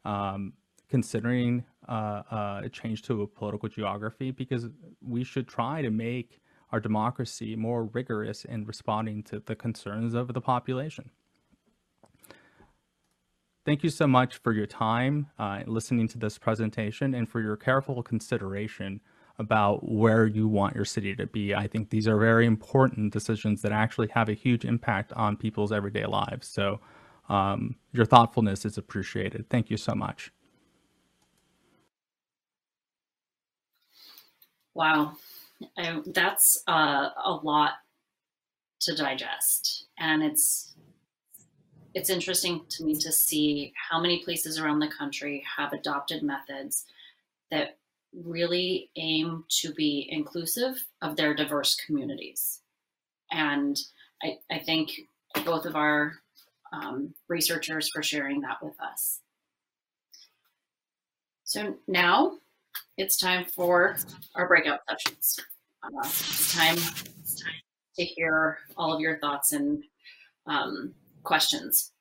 [0.04, 0.52] um,
[0.88, 4.68] considering uh, uh, a change to a political geography, because
[5.00, 6.40] we should try to make
[6.72, 11.10] our democracy more rigorous in responding to the concerns of the population.
[13.66, 17.56] Thank you so much for your time uh, listening to this presentation and for your
[17.56, 19.00] careful consideration
[19.38, 21.54] about where you want your city to be.
[21.54, 25.72] I think these are very important decisions that actually have a huge impact on people's
[25.72, 26.48] everyday lives.
[26.48, 26.80] So
[27.28, 29.48] um, your thoughtfulness is appreciated.
[29.50, 30.32] Thank you so much.
[34.74, 35.16] Wow,
[35.76, 37.72] I, that's uh, a lot
[38.82, 40.69] to digest, and it's
[41.94, 46.84] it's interesting to me to see how many places around the country have adopted methods
[47.50, 47.78] that
[48.12, 52.60] really aim to be inclusive of their diverse communities.
[53.30, 53.78] And
[54.22, 54.90] I, I thank
[55.44, 56.14] both of our
[56.72, 59.20] um, researchers for sharing that with us.
[61.44, 62.38] So now
[62.96, 63.96] it's time for
[64.36, 65.40] our breakout sessions.
[65.82, 67.52] Uh, it's, time, it's time
[67.96, 69.82] to hear all of your thoughts and
[70.46, 71.92] um, questions.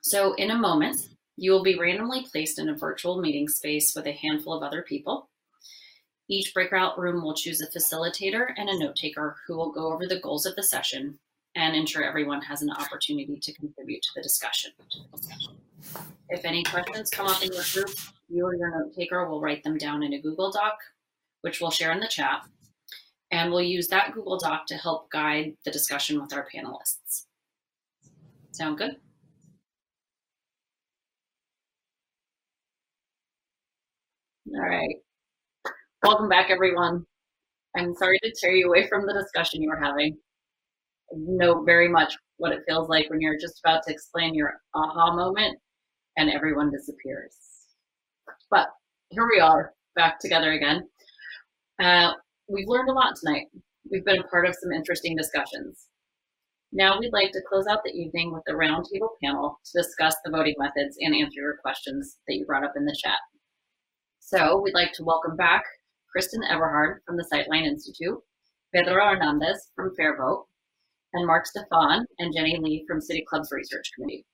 [0.00, 4.06] So in a moment, you will be randomly placed in a virtual meeting space with
[4.06, 5.28] a handful of other people.
[6.28, 10.06] Each breakout room will choose a facilitator and a note taker who will go over
[10.06, 11.18] the goals of the session
[11.54, 14.72] and ensure everyone has an opportunity to contribute to the discussion.
[16.30, 17.94] If any questions come up in your group,
[18.28, 20.78] you or your note taker will write them down in a Google Doc,
[21.42, 22.42] which we'll share in the chat.
[23.30, 27.26] And we'll use that Google Doc to help guide the discussion with our panelists.
[28.54, 28.96] Sound good?
[34.54, 34.96] All right.
[36.04, 37.04] Welcome back, everyone.
[37.76, 40.16] I'm sorry to tear you away from the discussion you were having.
[41.12, 44.54] I know very much what it feels like when you're just about to explain your
[44.74, 45.58] aha moment
[46.16, 47.36] and everyone disappears.
[48.50, 48.68] But
[49.10, 50.88] here we are, back together again.
[51.82, 52.12] Uh,
[52.48, 53.46] we've learned a lot tonight.
[53.90, 55.88] We've been a part of some interesting discussions.
[56.76, 60.32] Now we'd like to close out the evening with a roundtable panel to discuss the
[60.32, 63.20] voting methods and answer your questions that you brought up in the chat.
[64.18, 65.62] So we'd like to welcome back
[66.10, 68.18] Kristen Eberhard from the Sightline Institute,
[68.74, 70.46] Pedro Hernandez from FairVote,
[71.12, 74.26] and Mark Stefan and Jenny Lee from City Club's Research Committee.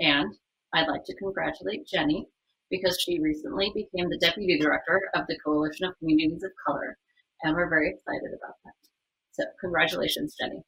[0.00, 0.34] And
[0.72, 2.24] I'd like to congratulate Jenny
[2.70, 6.96] because she recently became the Deputy Director of the Coalition of Communities of Color,
[7.42, 8.72] and we're very excited about that.
[9.32, 10.62] So congratulations, Jenny.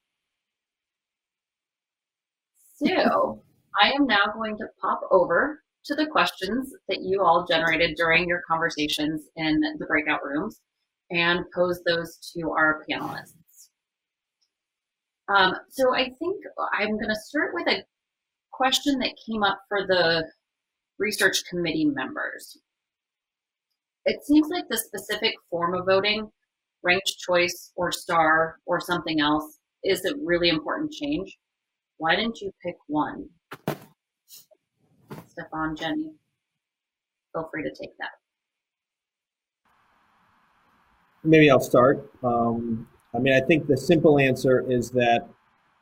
[2.75, 3.43] So
[3.81, 8.29] I am now going to pop over to the questions that you all generated during
[8.29, 10.61] your conversations in the breakout rooms
[11.11, 13.68] and pose those to our panelists.
[15.29, 17.85] Um, so I think I'm going to start with a
[18.53, 20.25] question that came up for the
[20.99, 22.59] research committee members.
[24.05, 26.29] It seems like the specific form of voting,
[26.83, 31.39] ranked choice or star or something else, is a really important change.
[31.99, 33.28] Why didn't you pick one?
[35.28, 36.12] Stefan, Jenny,
[37.32, 38.11] feel free to take that.
[41.22, 42.11] Maybe I'll start.
[42.22, 45.26] Um, I mean, I think the simple answer is that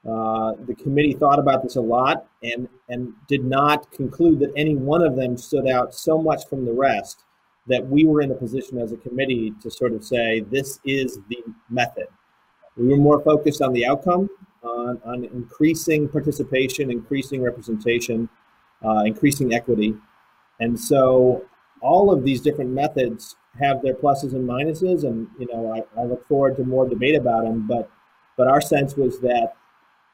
[0.09, 4.75] uh, the committee thought about this a lot and and did not conclude that any
[4.75, 7.23] one of them stood out so much from the rest
[7.69, 11.21] that we were in a position as a committee to sort of say this is
[11.29, 11.39] the
[11.71, 12.09] method.
[12.77, 14.29] We were more focused on the outcome,
[14.63, 18.29] on, on increasing participation, increasing representation,
[18.85, 19.95] uh, increasing equity.
[20.61, 21.45] And so
[21.81, 26.05] all of these different methods have their pluses and minuses, and you know I, I
[26.05, 27.67] look forward to more debate about them.
[27.67, 27.91] But
[28.37, 29.55] but our sense was that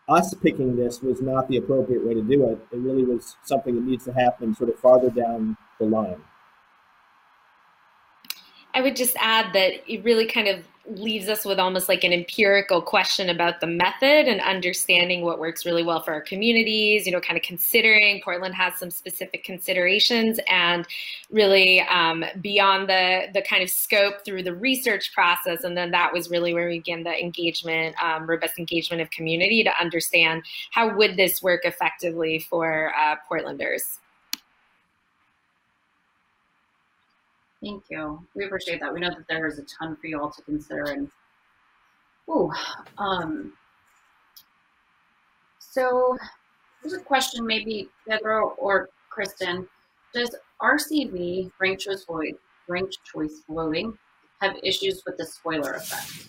[0.08, 2.58] us picking this was not the appropriate way to do it.
[2.72, 6.20] It really was something that needs to happen sort of farther down the line.
[8.74, 12.12] I would just add that it really kind of leaves us with almost like an
[12.12, 17.12] empirical question about the method and understanding what works really well for our communities, you
[17.12, 20.86] know, kind of considering Portland has some specific considerations and
[21.30, 25.64] really um, beyond the, the kind of scope through the research process.
[25.64, 29.62] And then that was really where we began the engagement, um, robust engagement of community
[29.64, 33.98] to understand how would this work effectively for uh, Portlanders.
[37.62, 38.24] Thank you.
[38.34, 38.92] We appreciate that.
[38.92, 40.84] We know that there is a ton for you all to consider.
[40.84, 41.10] And
[42.28, 42.52] oh,
[42.98, 43.52] um,
[45.58, 46.16] so
[46.82, 49.68] here's a question, maybe Pedro or Kristen.
[50.14, 52.34] Does RCV ranked choice void,
[52.68, 53.98] ranked choice voting
[54.40, 56.28] have issues with the spoiler effect?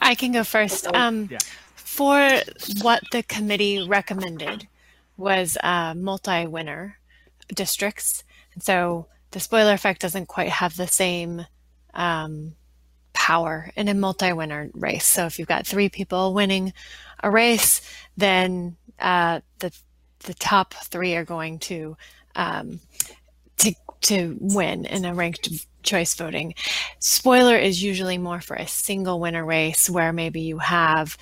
[0.00, 0.86] I can go first.
[0.94, 1.38] Um, yeah.
[1.74, 2.40] For
[2.82, 4.66] what the committee recommended,
[5.16, 6.98] was uh, multi-winner
[7.54, 8.24] districts.
[8.54, 11.46] And so the spoiler effect doesn't quite have the same
[11.92, 12.54] um,
[13.12, 15.06] power in a multi-winner race.
[15.06, 16.72] So if you've got three people winning
[17.22, 17.80] a race,
[18.16, 19.72] then uh, the
[20.20, 21.96] the top three are going to
[22.34, 22.80] um,
[23.58, 25.48] to to win in a ranked
[25.82, 26.54] choice voting.
[26.98, 31.16] Spoiler is usually more for a single winner race where maybe you have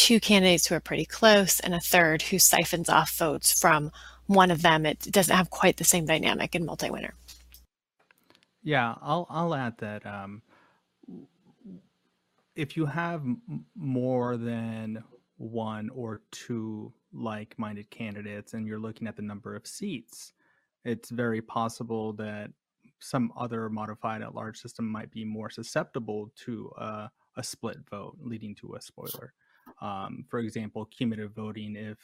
[0.00, 3.92] two candidates who are pretty close and a third who siphons off votes from
[4.28, 4.86] one of them.
[4.86, 7.12] It doesn't have quite the same dynamic in multi-winner.
[8.62, 10.40] Yeah, I'll I'll add that um,
[12.56, 13.22] if you have
[13.76, 15.04] more than
[15.36, 20.32] one or two like-minded candidates and you're looking at the number of seats,
[20.82, 22.50] it's very possible that
[23.00, 28.16] some other modified at large system might be more susceptible to uh, a split vote
[28.22, 29.34] leading to a spoiler.
[29.80, 31.98] Um, for example, cumulative voting, if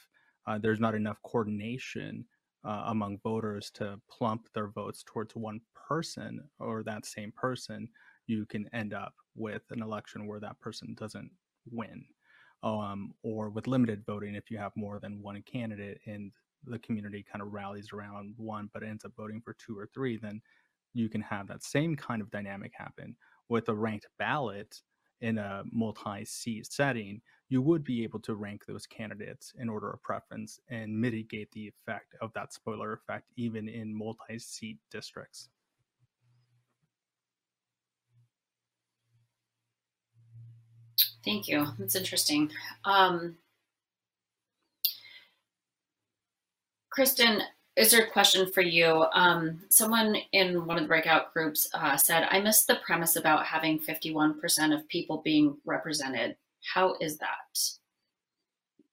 [0.47, 2.25] uh, there's not enough coordination
[2.65, 7.87] uh, among voters to plump their votes towards one person or that same person,
[8.25, 11.31] you can end up with an election where that person doesn't
[11.71, 12.05] win.
[12.63, 16.31] Um, or with limited voting, if you have more than one candidate and
[16.65, 20.17] the community kind of rallies around one but ends up voting for two or three,
[20.17, 20.41] then
[20.93, 23.15] you can have that same kind of dynamic happen
[23.49, 24.81] with a ranked ballot
[25.21, 30.03] in a multi-seat setting you would be able to rank those candidates in order of
[30.03, 35.49] preference and mitigate the effect of that spoiler effect even in multi-seat districts.
[41.23, 41.67] Thank you.
[41.77, 42.51] That's interesting.
[42.85, 43.37] Um,
[46.89, 47.41] Kristen,
[47.77, 49.05] is there a question for you?
[49.13, 53.45] Um, someone in one of the breakout groups uh, said, I missed the premise about
[53.45, 56.35] having 51% of people being represented.
[56.73, 57.59] How is that?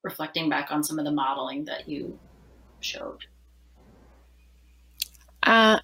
[0.02, 2.18] Reflecting back on some of the modeling that you
[2.80, 3.20] showed.
[5.42, 5.78] Uh,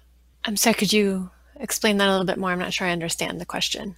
[0.45, 2.51] I'm sorry, could you explain that a little bit more?
[2.51, 3.95] I'm not sure I understand the question.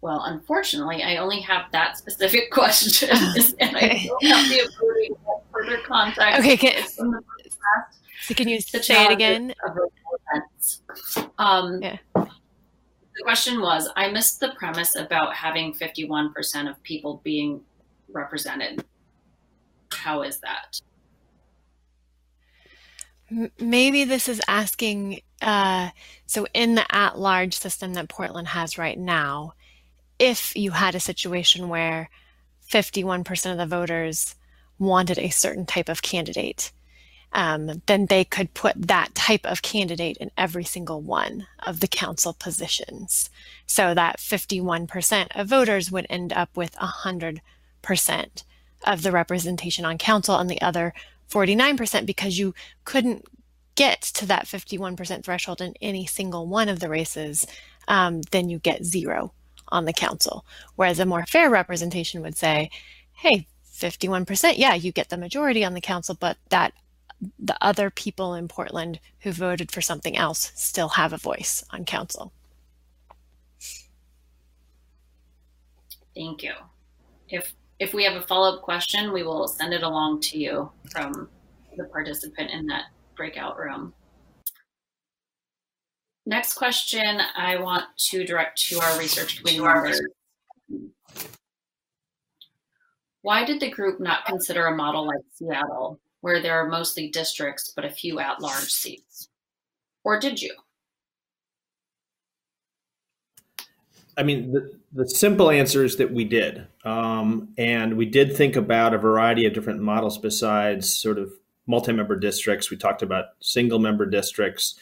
[0.00, 3.08] Well, unfortunately, I only have that specific question,
[3.58, 6.40] and I don't have the ability to get further context.
[6.40, 6.86] Okay, can,
[8.22, 9.54] so can you say it again?
[11.38, 11.96] Um, yeah.
[12.14, 17.62] The question was I missed the premise about having 51% of people being
[18.12, 18.84] represented.
[19.90, 20.80] How is that?
[23.58, 25.90] Maybe this is asking uh,
[26.26, 29.54] so, in the at large system that Portland has right now,
[30.18, 32.10] if you had a situation where
[32.70, 34.34] 51% of the voters
[34.78, 36.72] wanted a certain type of candidate,
[37.32, 41.88] um, then they could put that type of candidate in every single one of the
[41.88, 43.30] council positions.
[43.66, 47.40] So that 51% of voters would end up with 100%
[48.86, 50.94] of the representation on council and the other
[51.30, 52.54] 49% because you
[52.84, 53.26] couldn't
[53.74, 57.46] get to that 51% threshold in any single one of the races,
[57.88, 59.32] um, then you get zero
[59.68, 60.44] on the council.
[60.76, 62.70] Whereas a more fair representation would say,
[63.12, 66.72] hey, 51%, yeah, you get the majority on the council, but that
[67.38, 71.84] the other people in Portland who voted for something else still have a voice on
[71.84, 72.32] council.
[76.14, 76.54] Thank you.
[77.28, 81.28] If if we have a follow-up question, we will send it along to you from
[81.76, 82.84] the participant in that
[83.16, 83.92] breakout room.
[86.28, 90.00] Next question I want to direct to our research committee members.
[93.22, 97.72] Why did the group not consider a model like Seattle where there are mostly districts
[97.74, 99.28] but a few at large seats?
[100.02, 100.52] Or did you?
[104.18, 106.66] I mean, the, the simple answer is that we did.
[106.84, 111.32] Um, and we did think about a variety of different models besides sort of
[111.66, 112.70] multi-member districts.
[112.70, 114.76] We talked about single-member districts.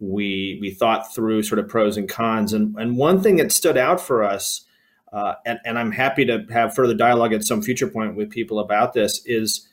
[0.00, 3.76] We we thought through sort of pros and cons, and and one thing that stood
[3.76, 4.64] out for us,
[5.12, 8.58] uh, and and I'm happy to have further dialogue at some future point with people
[8.58, 9.68] about this, is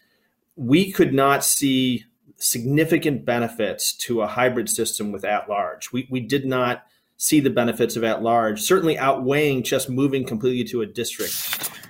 [0.56, 2.06] we could not see
[2.38, 5.92] significant benefits to a hybrid system with at large.
[5.92, 6.86] We we did not
[7.18, 11.34] see the benefits of at large, certainly outweighing just moving completely to a district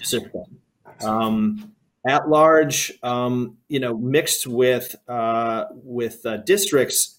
[0.01, 0.59] system.
[1.01, 1.73] Um,
[2.07, 7.17] at large, um, you know, mixed with uh, with uh, districts,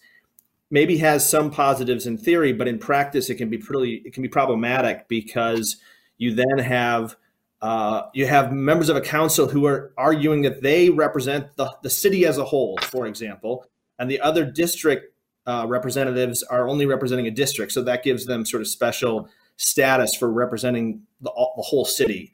[0.73, 4.23] maybe has some positives in theory, but in practice, it can be pretty it can
[4.23, 5.77] be problematic because
[6.19, 7.17] you then have
[7.61, 11.91] uh, you have members of a council who are arguing that they represent the, the
[11.91, 13.65] city as a whole, for example,
[14.01, 15.15] and the other district
[15.47, 17.71] uh, representatives are only representing a district.
[17.71, 22.33] So that gives them sort of special status for representing the, the whole city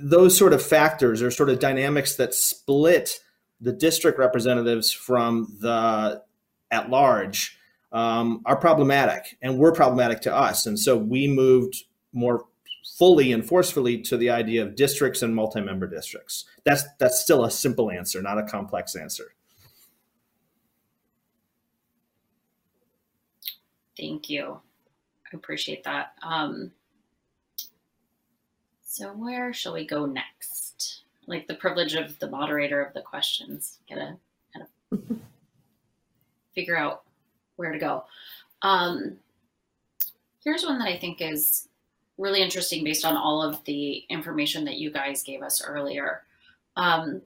[0.00, 3.20] those sort of factors are sort of dynamics that split
[3.60, 6.22] the district representatives from the
[6.70, 7.58] at large
[7.92, 10.66] um, are problematic and were problematic to us.
[10.66, 12.46] And so we moved more
[12.98, 16.46] fully and forcefully to the idea of districts and multi-member districts.
[16.64, 19.34] That's that's still a simple answer, not a complex answer.
[23.96, 24.60] Thank you.
[25.32, 26.14] I appreciate that.
[26.22, 26.72] Um,
[28.82, 31.02] so where shall we go next?
[31.26, 33.78] Like the privilege of the moderator of the questions.
[33.88, 34.16] Gotta
[34.52, 35.00] kind of
[36.54, 37.04] figure out
[37.62, 38.04] where to go.
[38.62, 39.16] Um,
[40.44, 41.68] here's one that I think is
[42.18, 46.22] really interesting based on all of the information that you guys gave us earlier.
[46.76, 47.22] Um,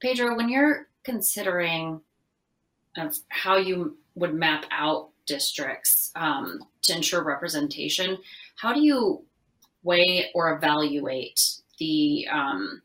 [0.00, 2.00] Pedro, when you're considering
[2.96, 8.18] of how you would map out districts um, to ensure representation,
[8.56, 9.24] how do you
[9.82, 11.40] weigh or evaluate
[11.78, 12.82] the um,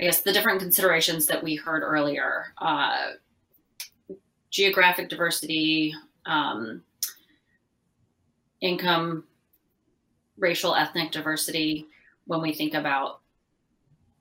[0.00, 3.12] I guess the different considerations that we heard earlier uh,
[4.54, 5.92] geographic diversity,
[6.26, 6.80] um,
[8.60, 9.24] income,
[10.38, 11.88] racial, ethnic diversity
[12.26, 13.20] when we think about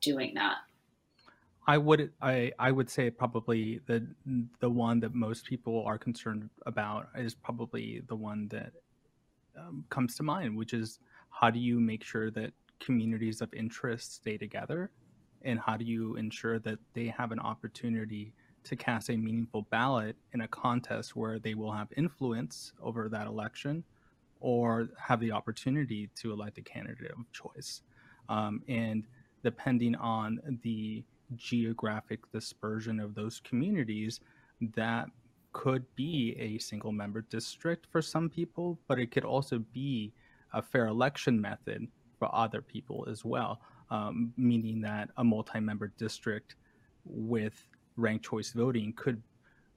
[0.01, 0.55] doing that?
[1.67, 4.05] I would I I would say probably the
[4.59, 8.73] the one that most people are concerned about is probably the one that
[9.57, 14.15] um, comes to mind, which is how do you make sure that communities of interest
[14.15, 14.89] stay together?
[15.43, 20.15] And how do you ensure that they have an opportunity to cast a meaningful ballot
[20.33, 23.83] in a contest where they will have influence over that election
[24.39, 27.81] or have the opportunity to elect a candidate of choice?
[28.29, 29.05] Um, and
[29.43, 31.03] depending on the
[31.35, 34.19] geographic dispersion of those communities,
[34.75, 35.07] that
[35.51, 40.11] could be a single member district for some people, but it could also be
[40.53, 41.87] a fair election method
[42.17, 43.61] for other people as well,
[43.91, 46.55] um, meaning that a multi member district
[47.05, 47.67] with
[47.97, 49.21] ranked choice voting could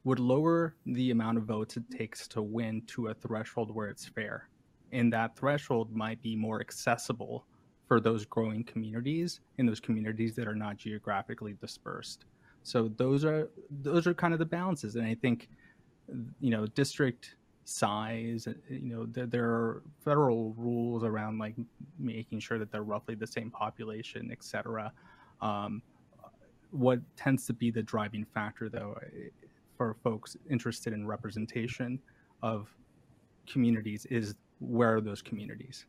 [0.04, 4.06] would lower the amount of votes it takes to win to a threshold where it's
[4.06, 4.48] fair.
[4.92, 7.44] And that threshold might be more accessible
[7.88, 12.24] for those growing communities in those communities that are not geographically dispersed.
[12.62, 14.94] So those are those are kind of the balances.
[14.94, 15.48] And I think
[16.40, 21.56] you know district size you know there, there are federal rules around like
[21.98, 24.92] making sure that they're roughly the same population etc
[25.40, 25.82] um,
[26.70, 29.28] what tends to be the driving factor though eh,
[29.76, 31.98] for folks interested in representation
[32.42, 32.68] of
[33.46, 35.86] communities is where are those communities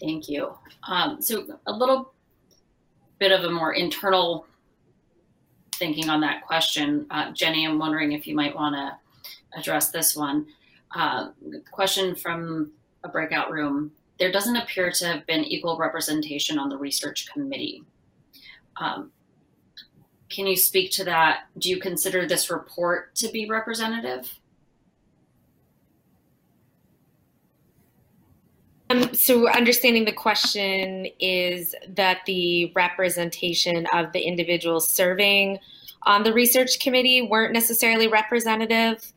[0.00, 0.52] thank you
[0.88, 2.12] um, so a little
[3.18, 4.46] bit of a more internal
[5.74, 7.06] thinking on that question.
[7.10, 10.46] Uh, Jenny, I'm wondering if you might want to address this one.
[10.94, 11.30] Uh,
[11.70, 12.72] question from
[13.02, 13.92] a breakout room.
[14.18, 17.82] There doesn't appear to have been equal representation on the research committee.
[18.76, 19.10] Um,
[20.30, 21.44] can you speak to that?
[21.58, 24.38] Do you consider this report to be representative?
[28.90, 35.58] Um, so, understanding the question is that the representation of the individuals serving
[36.02, 39.12] on the research committee weren't necessarily representative.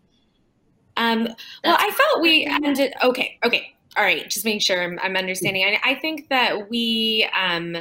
[0.95, 1.27] Um,
[1.63, 2.93] well, I felt we ended.
[3.03, 4.29] Okay, okay, all right.
[4.29, 5.63] Just making sure I'm, I'm understanding.
[5.63, 7.77] I, I, think that we um,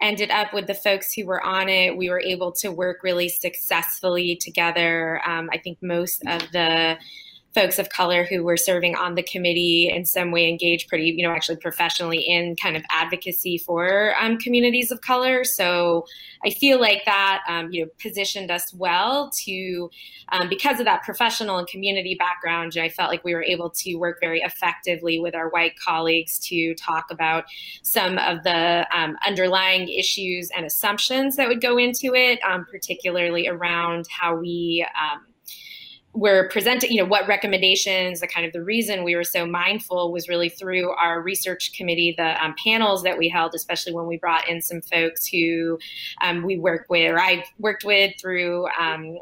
[0.00, 1.96] ended up with the folks who were on it.
[1.96, 5.20] We were able to work really successfully together.
[5.26, 6.96] Um, I think most of the
[7.54, 11.26] folks of color who were serving on the committee in some way engaged pretty, you
[11.26, 15.44] know, actually professionally in kind of advocacy for um, communities of color.
[15.44, 16.06] So
[16.44, 19.90] I feel like that, um, you know, positioned us well to,
[20.30, 23.96] um, because of that professional and community background, I felt like we were able to
[23.96, 27.44] work very effectively with our white colleagues to talk about
[27.82, 33.46] some of the um, underlying issues and assumptions that would go into it, um, particularly
[33.46, 35.20] around how we um,
[36.14, 40.12] were presented, you know, what recommendations, the kind of the reason we were so mindful
[40.12, 44.18] was really through our research committee, the um, panels that we held, especially when we
[44.18, 45.78] brought in some folks who
[46.20, 49.18] um, we work with, or I worked with through um,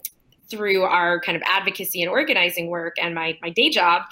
[0.51, 4.03] through our kind of advocacy and organizing work and my, my day job.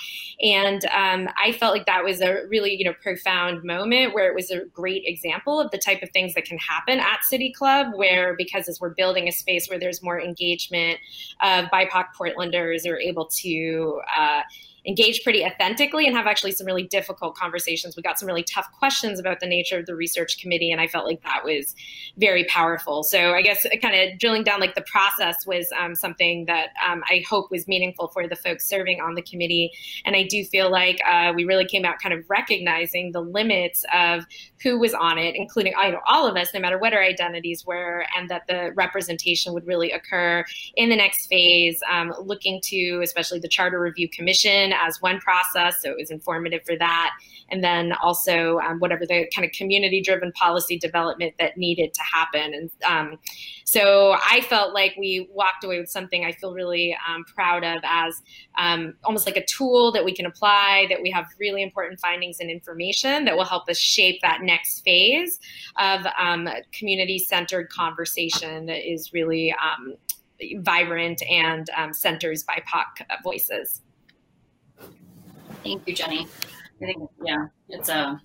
[0.41, 4.34] And um, I felt like that was a really, you know, profound moment where it
[4.34, 7.89] was a great example of the type of things that can happen at City Club,
[7.95, 10.99] where because as we're building a space where there's more engagement
[11.43, 14.43] of BIPOC Portlanders are able to uh,
[14.89, 17.95] engage pretty authentically and have actually some really difficult conversations.
[17.95, 20.86] We got some really tough questions about the nature of the research committee, and I
[20.86, 21.74] felt like that was
[22.16, 23.03] very powerful.
[23.03, 27.03] So I guess kind of drilling down like the process was um, something that um,
[27.09, 29.72] I hope was meaningful for the folks serving on the committee.
[30.07, 33.84] And I do feel like uh, we really came out kind of recognizing the limits
[33.93, 34.24] of
[34.62, 37.66] who was on it, including you know all of us, no matter what our identities
[37.66, 40.45] were, and that the representation would really occur
[40.76, 45.83] in the next phase, um, looking to especially the Charter Review Commission as one process.
[45.83, 47.11] So it was informative for that.
[47.51, 52.01] And then also um, whatever the kind of community driven policy development that needed to
[52.03, 52.53] happen.
[52.55, 53.18] And um,
[53.64, 57.79] so I felt like we walked away with something I feel really um, proud of
[57.85, 58.14] as
[58.59, 62.41] um, almost like a tool that we can apply, that we have really important findings
[62.41, 65.39] and information that will help us shape that next phase
[65.79, 69.95] of um, community centered conversation that is really um,
[70.59, 73.83] vibrant and um, centers BIPOC voices.
[75.62, 76.26] Thank you, Jenny.
[76.81, 78.20] I think, yeah, it's a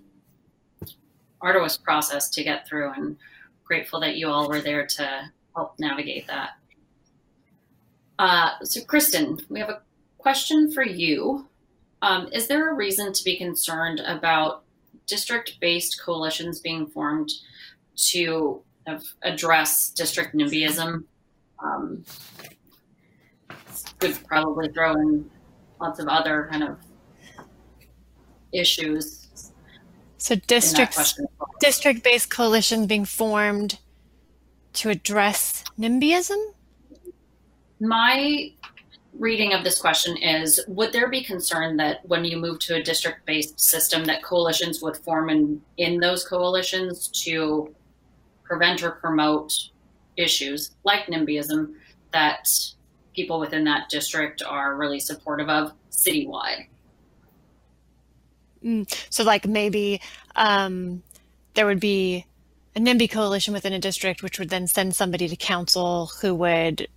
[1.41, 3.18] arduous process to get through and
[3.64, 6.51] grateful that you all were there to help navigate that.
[8.20, 9.82] Uh, so, Kristen, we have a
[10.18, 11.47] question for you.
[12.01, 14.64] Um, is there a reason to be concerned about
[15.08, 17.32] district based coalitions being formed
[18.12, 18.62] to
[19.22, 21.04] address district NIMBYism?
[21.60, 22.04] Um,
[23.99, 25.30] could probably throw in
[25.84, 26.77] lots of other kind of
[28.53, 29.51] issues.
[30.17, 31.19] So districts,
[31.59, 33.79] district-based coalitions being formed
[34.73, 36.38] to address NIMBYism?
[37.81, 38.51] My
[39.19, 42.81] reading of this question is would there be concern that when you move to a
[42.81, 47.75] district based system that coalitions would form in, in those coalitions to
[48.43, 49.53] prevent or promote
[50.17, 51.73] issues like NIMBYism
[52.11, 52.47] that
[53.14, 56.68] people within that district are really supportive of citywide
[58.64, 60.01] Mm, so, like maybe
[60.36, 61.03] um,
[61.53, 62.26] there would be
[62.76, 66.88] a NIMBY coalition within a district, which would then send somebody to council who would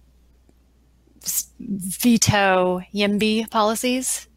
[1.58, 4.28] veto YIMBY policies.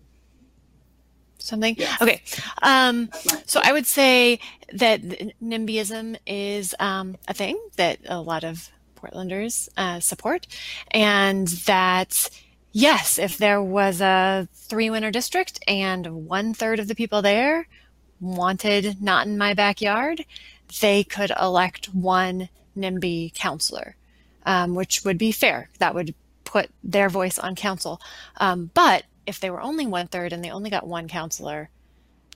[1.38, 1.76] Something.
[1.78, 2.02] Yes.
[2.02, 2.22] Okay.
[2.62, 3.10] Um,
[3.46, 4.40] so I would say
[4.74, 5.02] that
[5.42, 8.70] NIMBYism is um, a thing that a lot of
[9.02, 10.47] Portlanders uh, support,
[10.91, 12.30] and that
[12.72, 17.68] Yes, if there was a three winner district and one third of the people there
[18.22, 20.24] wanted not in my backyard,
[20.82, 23.95] they could elect one NIMBY councilor,
[24.45, 25.70] um, which would be fair.
[25.80, 28.00] That would put their voice on council.
[28.38, 31.70] Um, but if they were only one third and they only got one councilor,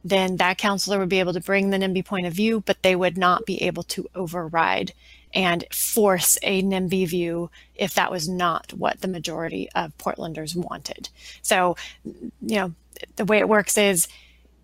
[0.03, 2.95] then that councilor would be able to bring the NIMBY point of view, but they
[2.95, 4.93] would not be able to override
[5.34, 11.10] and force a NIMBY view if that was not what the majority of Portlanders wanted.
[11.42, 12.74] So, you know,
[13.16, 14.08] the way it works is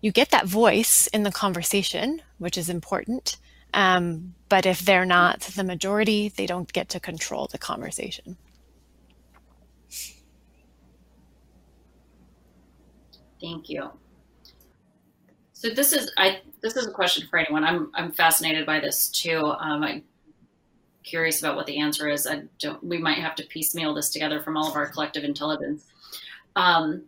[0.00, 3.36] you get that voice in the conversation, which is important.
[3.74, 8.36] Um, but if they're not the majority, they don't get to control the conversation.
[13.40, 13.90] Thank you.
[15.52, 17.64] So this is I this is a question for anyone.
[17.64, 19.44] I'm I'm fascinated by this too.
[19.44, 20.02] Um, I
[21.10, 22.26] curious about what the answer is.
[22.26, 22.82] I don't.
[22.82, 25.84] We might have to piecemeal this together from all of our collective intelligence.
[26.54, 27.02] Um,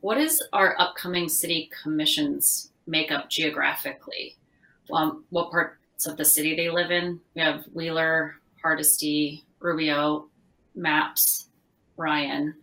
[0.00, 4.36] what is our upcoming city commissions makeup geographically?
[4.92, 7.20] Um, what parts of the city they live in?
[7.34, 10.28] We have Wheeler, Hardesty, Rubio,
[10.78, 11.46] Mapps,
[11.96, 12.54] Ryan.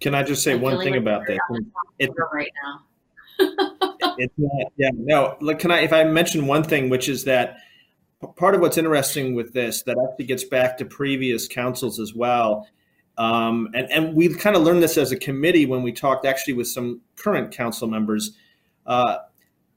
[0.00, 1.38] Can I just say I'm one thing about that?
[1.98, 2.82] It, right now.
[4.18, 5.36] It's not, yeah, no.
[5.40, 7.58] Look, can I, if I mention one thing, which is that
[8.36, 12.66] part of what's interesting with this, that actually gets back to previous councils as well.
[13.18, 16.54] Um, and, and we kind of learned this as a committee when we talked actually
[16.54, 18.32] with some current council members.
[18.86, 19.18] Uh,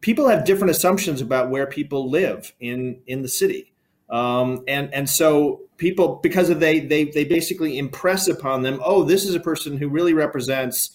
[0.02, 3.74] people have different assumptions about where people live in, in the city.
[4.10, 9.04] Um, and, and so people, because of they, they, they basically impress upon them, oh,
[9.04, 10.92] this is a person who really represents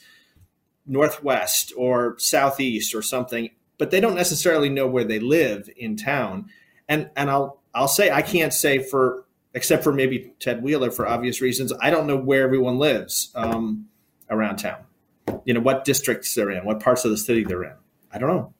[0.87, 6.51] Northwest or Southeast or something, but they don't necessarily know where they live in town.
[6.89, 11.07] And, and I'll, I'll say, I can't say for except for maybe Ted Wheeler for
[11.07, 11.73] obvious reasons.
[11.81, 13.87] I don't know where everyone lives um,
[14.29, 14.81] around town.
[15.45, 17.75] You know, what districts they're in, what parts of the city they're in.
[18.12, 18.55] I don't know.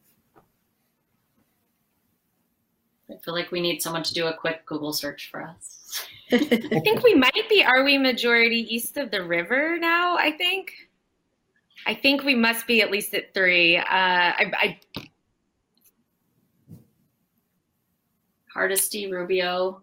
[3.11, 6.07] I feel like we need someone to do a quick Google search for us.
[6.33, 7.65] I think we might be.
[7.65, 10.17] Are we majority east of the river now?
[10.17, 10.73] I think.
[11.87, 13.77] I think we must be at least at three.
[13.77, 15.09] Uh, I, I
[18.53, 19.83] Hardesty, Rubio.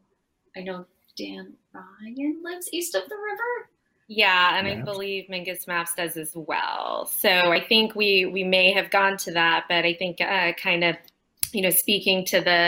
[0.55, 0.85] I know
[1.17, 3.69] Dan Ryan lives east of the river.
[4.07, 4.73] Yeah, and yeah.
[4.73, 7.05] I believe Mingus Mapps does as well.
[7.05, 10.83] So I think we we may have gone to that, but I think uh, kind
[10.83, 10.95] of,
[11.53, 12.67] you know, speaking to the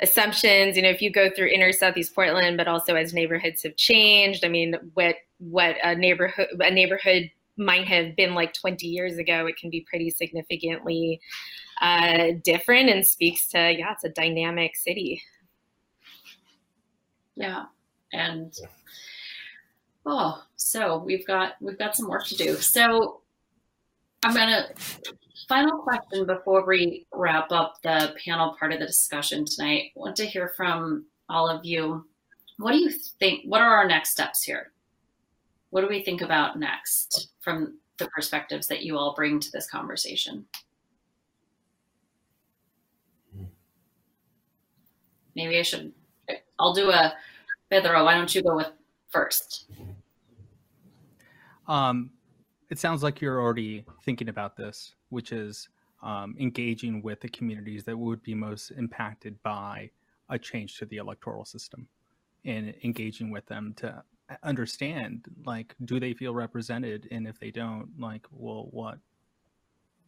[0.00, 3.76] assumptions, you know, if you go through inner Southeast Portland, but also as neighborhoods have
[3.76, 9.16] changed, I mean, what what a neighborhood a neighborhood might have been like 20 years
[9.16, 11.20] ago, it can be pretty significantly
[11.80, 15.22] uh, different and speaks to yeah, it's a dynamic city.
[17.34, 17.66] Yeah
[18.12, 18.54] and
[20.04, 23.20] oh so we've got we've got some work to do so
[24.26, 24.66] i'm gonna
[25.48, 29.92] final question before we wrap up the panel part of the discussion tonight.
[29.96, 32.04] I want to hear from all of you.
[32.58, 34.72] What do you think what are our next steps here?
[35.70, 39.68] What do we think about next from the perspectives that you all bring to this
[39.70, 40.46] conversation?
[45.34, 45.92] Maybe i should
[46.58, 47.14] i'll do a
[47.70, 48.70] Pedro, why don't you go with
[49.10, 49.66] first?
[51.66, 52.10] Um,
[52.70, 55.68] it sounds like you're already thinking about this, which is
[56.02, 59.90] um, engaging with the communities that would be most impacted by
[60.28, 61.86] a change to the electoral system
[62.44, 64.02] and engaging with them to
[64.42, 67.08] understand like do they feel represented?
[67.10, 68.98] And if they don't like well what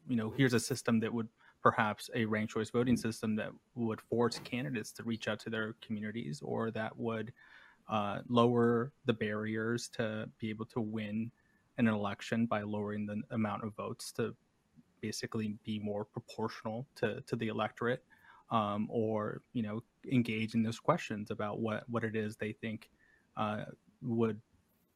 [0.08, 1.28] you know here's a system that would
[1.62, 5.74] perhaps a ranked choice voting system that would force candidates to reach out to their
[5.84, 7.32] communities or that would
[7.88, 11.30] uh, lower the barriers to be able to win
[11.78, 14.34] an election by lowering the amount of votes to
[15.00, 18.04] basically be more proportional to, to the electorate
[18.50, 22.90] um, or you know engage in those questions about what what it is they think
[23.36, 23.64] uh,
[24.02, 24.40] would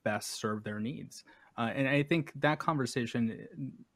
[0.05, 1.25] best serve their needs
[1.57, 3.47] uh, and I think that conversation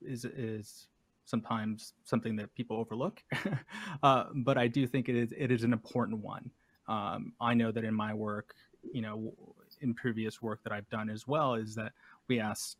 [0.02, 0.88] is is
[1.24, 3.22] sometimes something that people overlook,
[4.02, 6.50] uh, but I do think it is it is an important one.
[6.88, 8.54] Um, I know that in my work,
[8.92, 9.34] you know,
[9.80, 11.92] in previous work that I've done as well, is that
[12.28, 12.76] we ask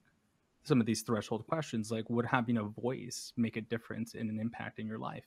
[0.64, 4.40] some of these threshold questions like, would having a voice make a difference in an
[4.40, 5.24] impact in your life?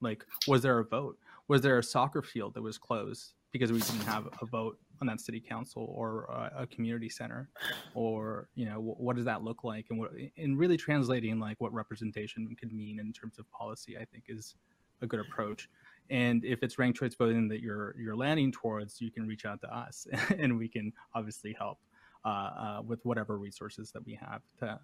[0.00, 1.18] Like, was there a vote?
[1.48, 5.06] Was there a soccer field that was closed because we didn't have a vote on
[5.06, 7.48] that city council or a, a community center?
[7.94, 9.86] Or, you know, what, what does that look like?
[9.90, 14.04] And what, and really translating like what representation could mean in terms of policy, I
[14.04, 14.54] think is
[15.02, 15.68] a good approach.
[16.10, 19.60] And if it's ranked choice voting that you're you're landing towards, you can reach out
[19.62, 20.06] to us,
[20.38, 21.78] and we can obviously help
[22.24, 24.78] uh, uh, with whatever resources that we have to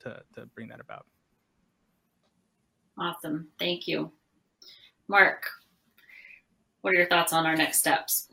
[0.00, 1.06] to to bring that about.
[2.98, 4.12] Awesome, thank you,
[5.08, 5.46] Mark.
[6.82, 8.28] What are your thoughts on our next steps?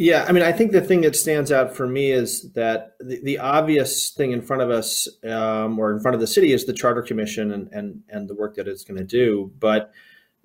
[0.00, 3.20] Yeah, I mean, I think the thing that stands out for me is that the,
[3.22, 6.64] the obvious thing in front of us, um, or in front of the city, is
[6.64, 9.52] the charter commission and and and the work that it's going to do.
[9.58, 9.92] But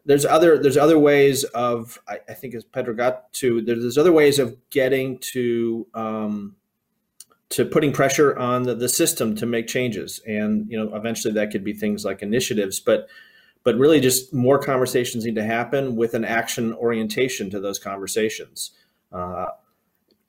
[0.06, 3.98] there's other there's other ways of I, I think as Pedro got to there's, there's
[3.98, 6.56] other ways of getting to um,
[7.50, 10.20] to putting pressure on the, the system to make changes.
[10.28, 13.08] And you know eventually that could be things like initiatives but
[13.64, 18.72] but really just more conversations need to happen with an action orientation to those conversations
[19.12, 19.48] uh,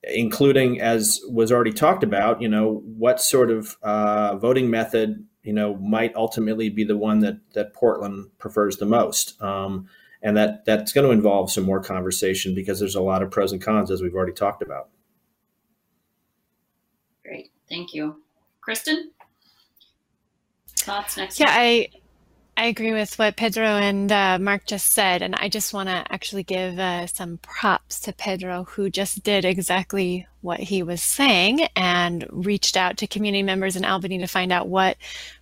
[0.02, 5.52] including as was already talked about you know what sort of uh, voting method you
[5.52, 9.40] know, might ultimately be the one that that Portland prefers the most.
[9.40, 9.88] Um,
[10.20, 13.52] and that that's going to involve some more conversation because there's a lot of pros
[13.52, 14.88] and cons as we've already talked about.
[17.24, 18.22] Great, thank you,
[18.60, 19.12] Kristen.
[20.78, 21.38] Thoughts next?
[21.38, 21.90] Yeah, I
[22.58, 26.04] I agree with what Pedro and uh, Mark just said, and I just want to
[26.10, 31.68] actually give uh, some props to Pedro, who just did exactly what he was saying
[31.76, 34.96] and reached out to community members in Albany to find out what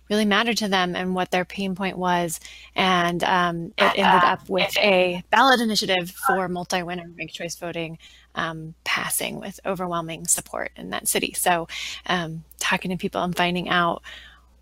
[0.09, 2.41] really mattered to them and what their pain point was.
[2.75, 7.97] And um, it ended up with a ballot initiative for multi-winner ranked choice voting
[8.35, 11.31] um, passing with overwhelming support in that city.
[11.33, 11.69] So
[12.07, 14.03] um, talking to people and finding out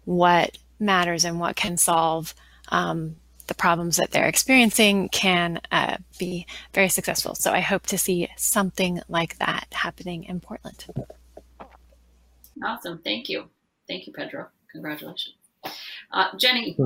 [0.05, 2.33] what matters and what can solve
[2.69, 3.15] um,
[3.47, 7.35] the problems that they're experiencing can uh, be very successful.
[7.35, 10.85] So I hope to see something like that happening in Portland.
[12.63, 12.99] Awesome.
[13.03, 13.49] Thank you.
[13.87, 14.47] Thank you, Pedro.
[14.71, 15.35] Congratulations.
[16.11, 16.77] Uh, Jenny.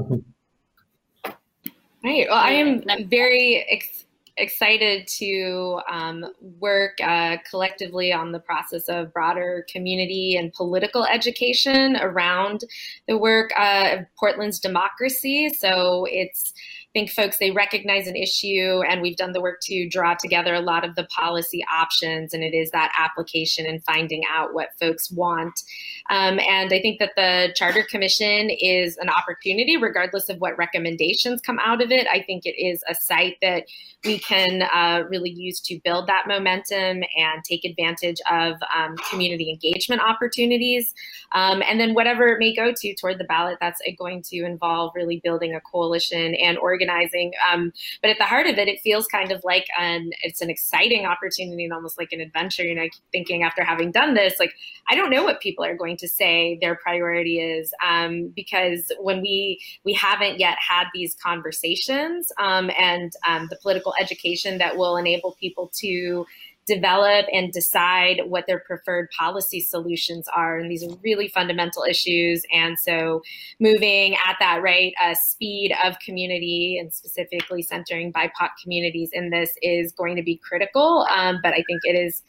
[2.04, 2.28] Right.
[2.30, 4.06] Well, I am very ex-
[4.38, 6.26] excited to um,
[6.60, 12.64] work uh, collectively on the process of broader community and political education around
[13.08, 15.50] the work uh, of Portland's democracy.
[15.50, 16.54] So it's
[16.98, 20.60] think folks they recognize an issue and we've done the work to draw together a
[20.60, 25.12] lot of the policy options and it is that application and finding out what folks
[25.12, 25.62] want.
[26.10, 31.40] Um, and i think that the charter commission is an opportunity regardless of what recommendations
[31.42, 32.08] come out of it.
[32.08, 33.66] I think it is a site that
[34.04, 39.50] we can uh, really use to build that momentum and take advantage of um, community
[39.50, 40.94] engagement opportunities.
[41.34, 44.94] Um, and then whatever it may go to toward the ballot that's going to involve
[44.96, 47.34] really building a coalition and organizing organizing.
[47.52, 47.72] Um,
[48.02, 51.06] but at the heart of it, it feels kind of like an it's an exciting
[51.06, 52.64] opportunity and almost like an adventure.
[52.64, 54.54] You know, I keep thinking after having done this, like
[54.90, 59.22] I don't know what people are going to say their priority is um, because when
[59.22, 64.98] we we haven't yet had these conversations um, and um, the political education that will
[64.98, 66.26] enable people to
[66.68, 70.60] develop and decide what their preferred policy solutions are.
[70.60, 72.44] And these are really fundamental issues.
[72.54, 73.22] And so
[73.60, 79.56] moving at that rate, uh, speed of community and specifically centering BIPOC communities in this
[79.62, 81.08] is going to be critical.
[81.10, 82.22] Um, but I think it is,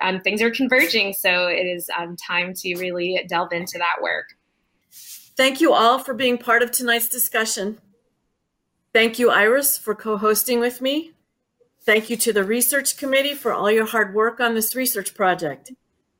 [0.00, 1.14] um, things are converging.
[1.14, 4.26] So it is um, time to really delve into that work.
[5.36, 7.78] Thank you all for being part of tonight's discussion.
[8.92, 11.15] Thank you, Iris, for co-hosting with me.
[11.86, 15.70] Thank you to the research committee for all your hard work on this research project.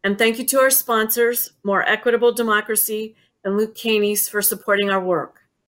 [0.05, 5.01] And thank you to our sponsors, More Equitable Democracy and Luke Caney's for supporting our
[5.01, 5.41] work.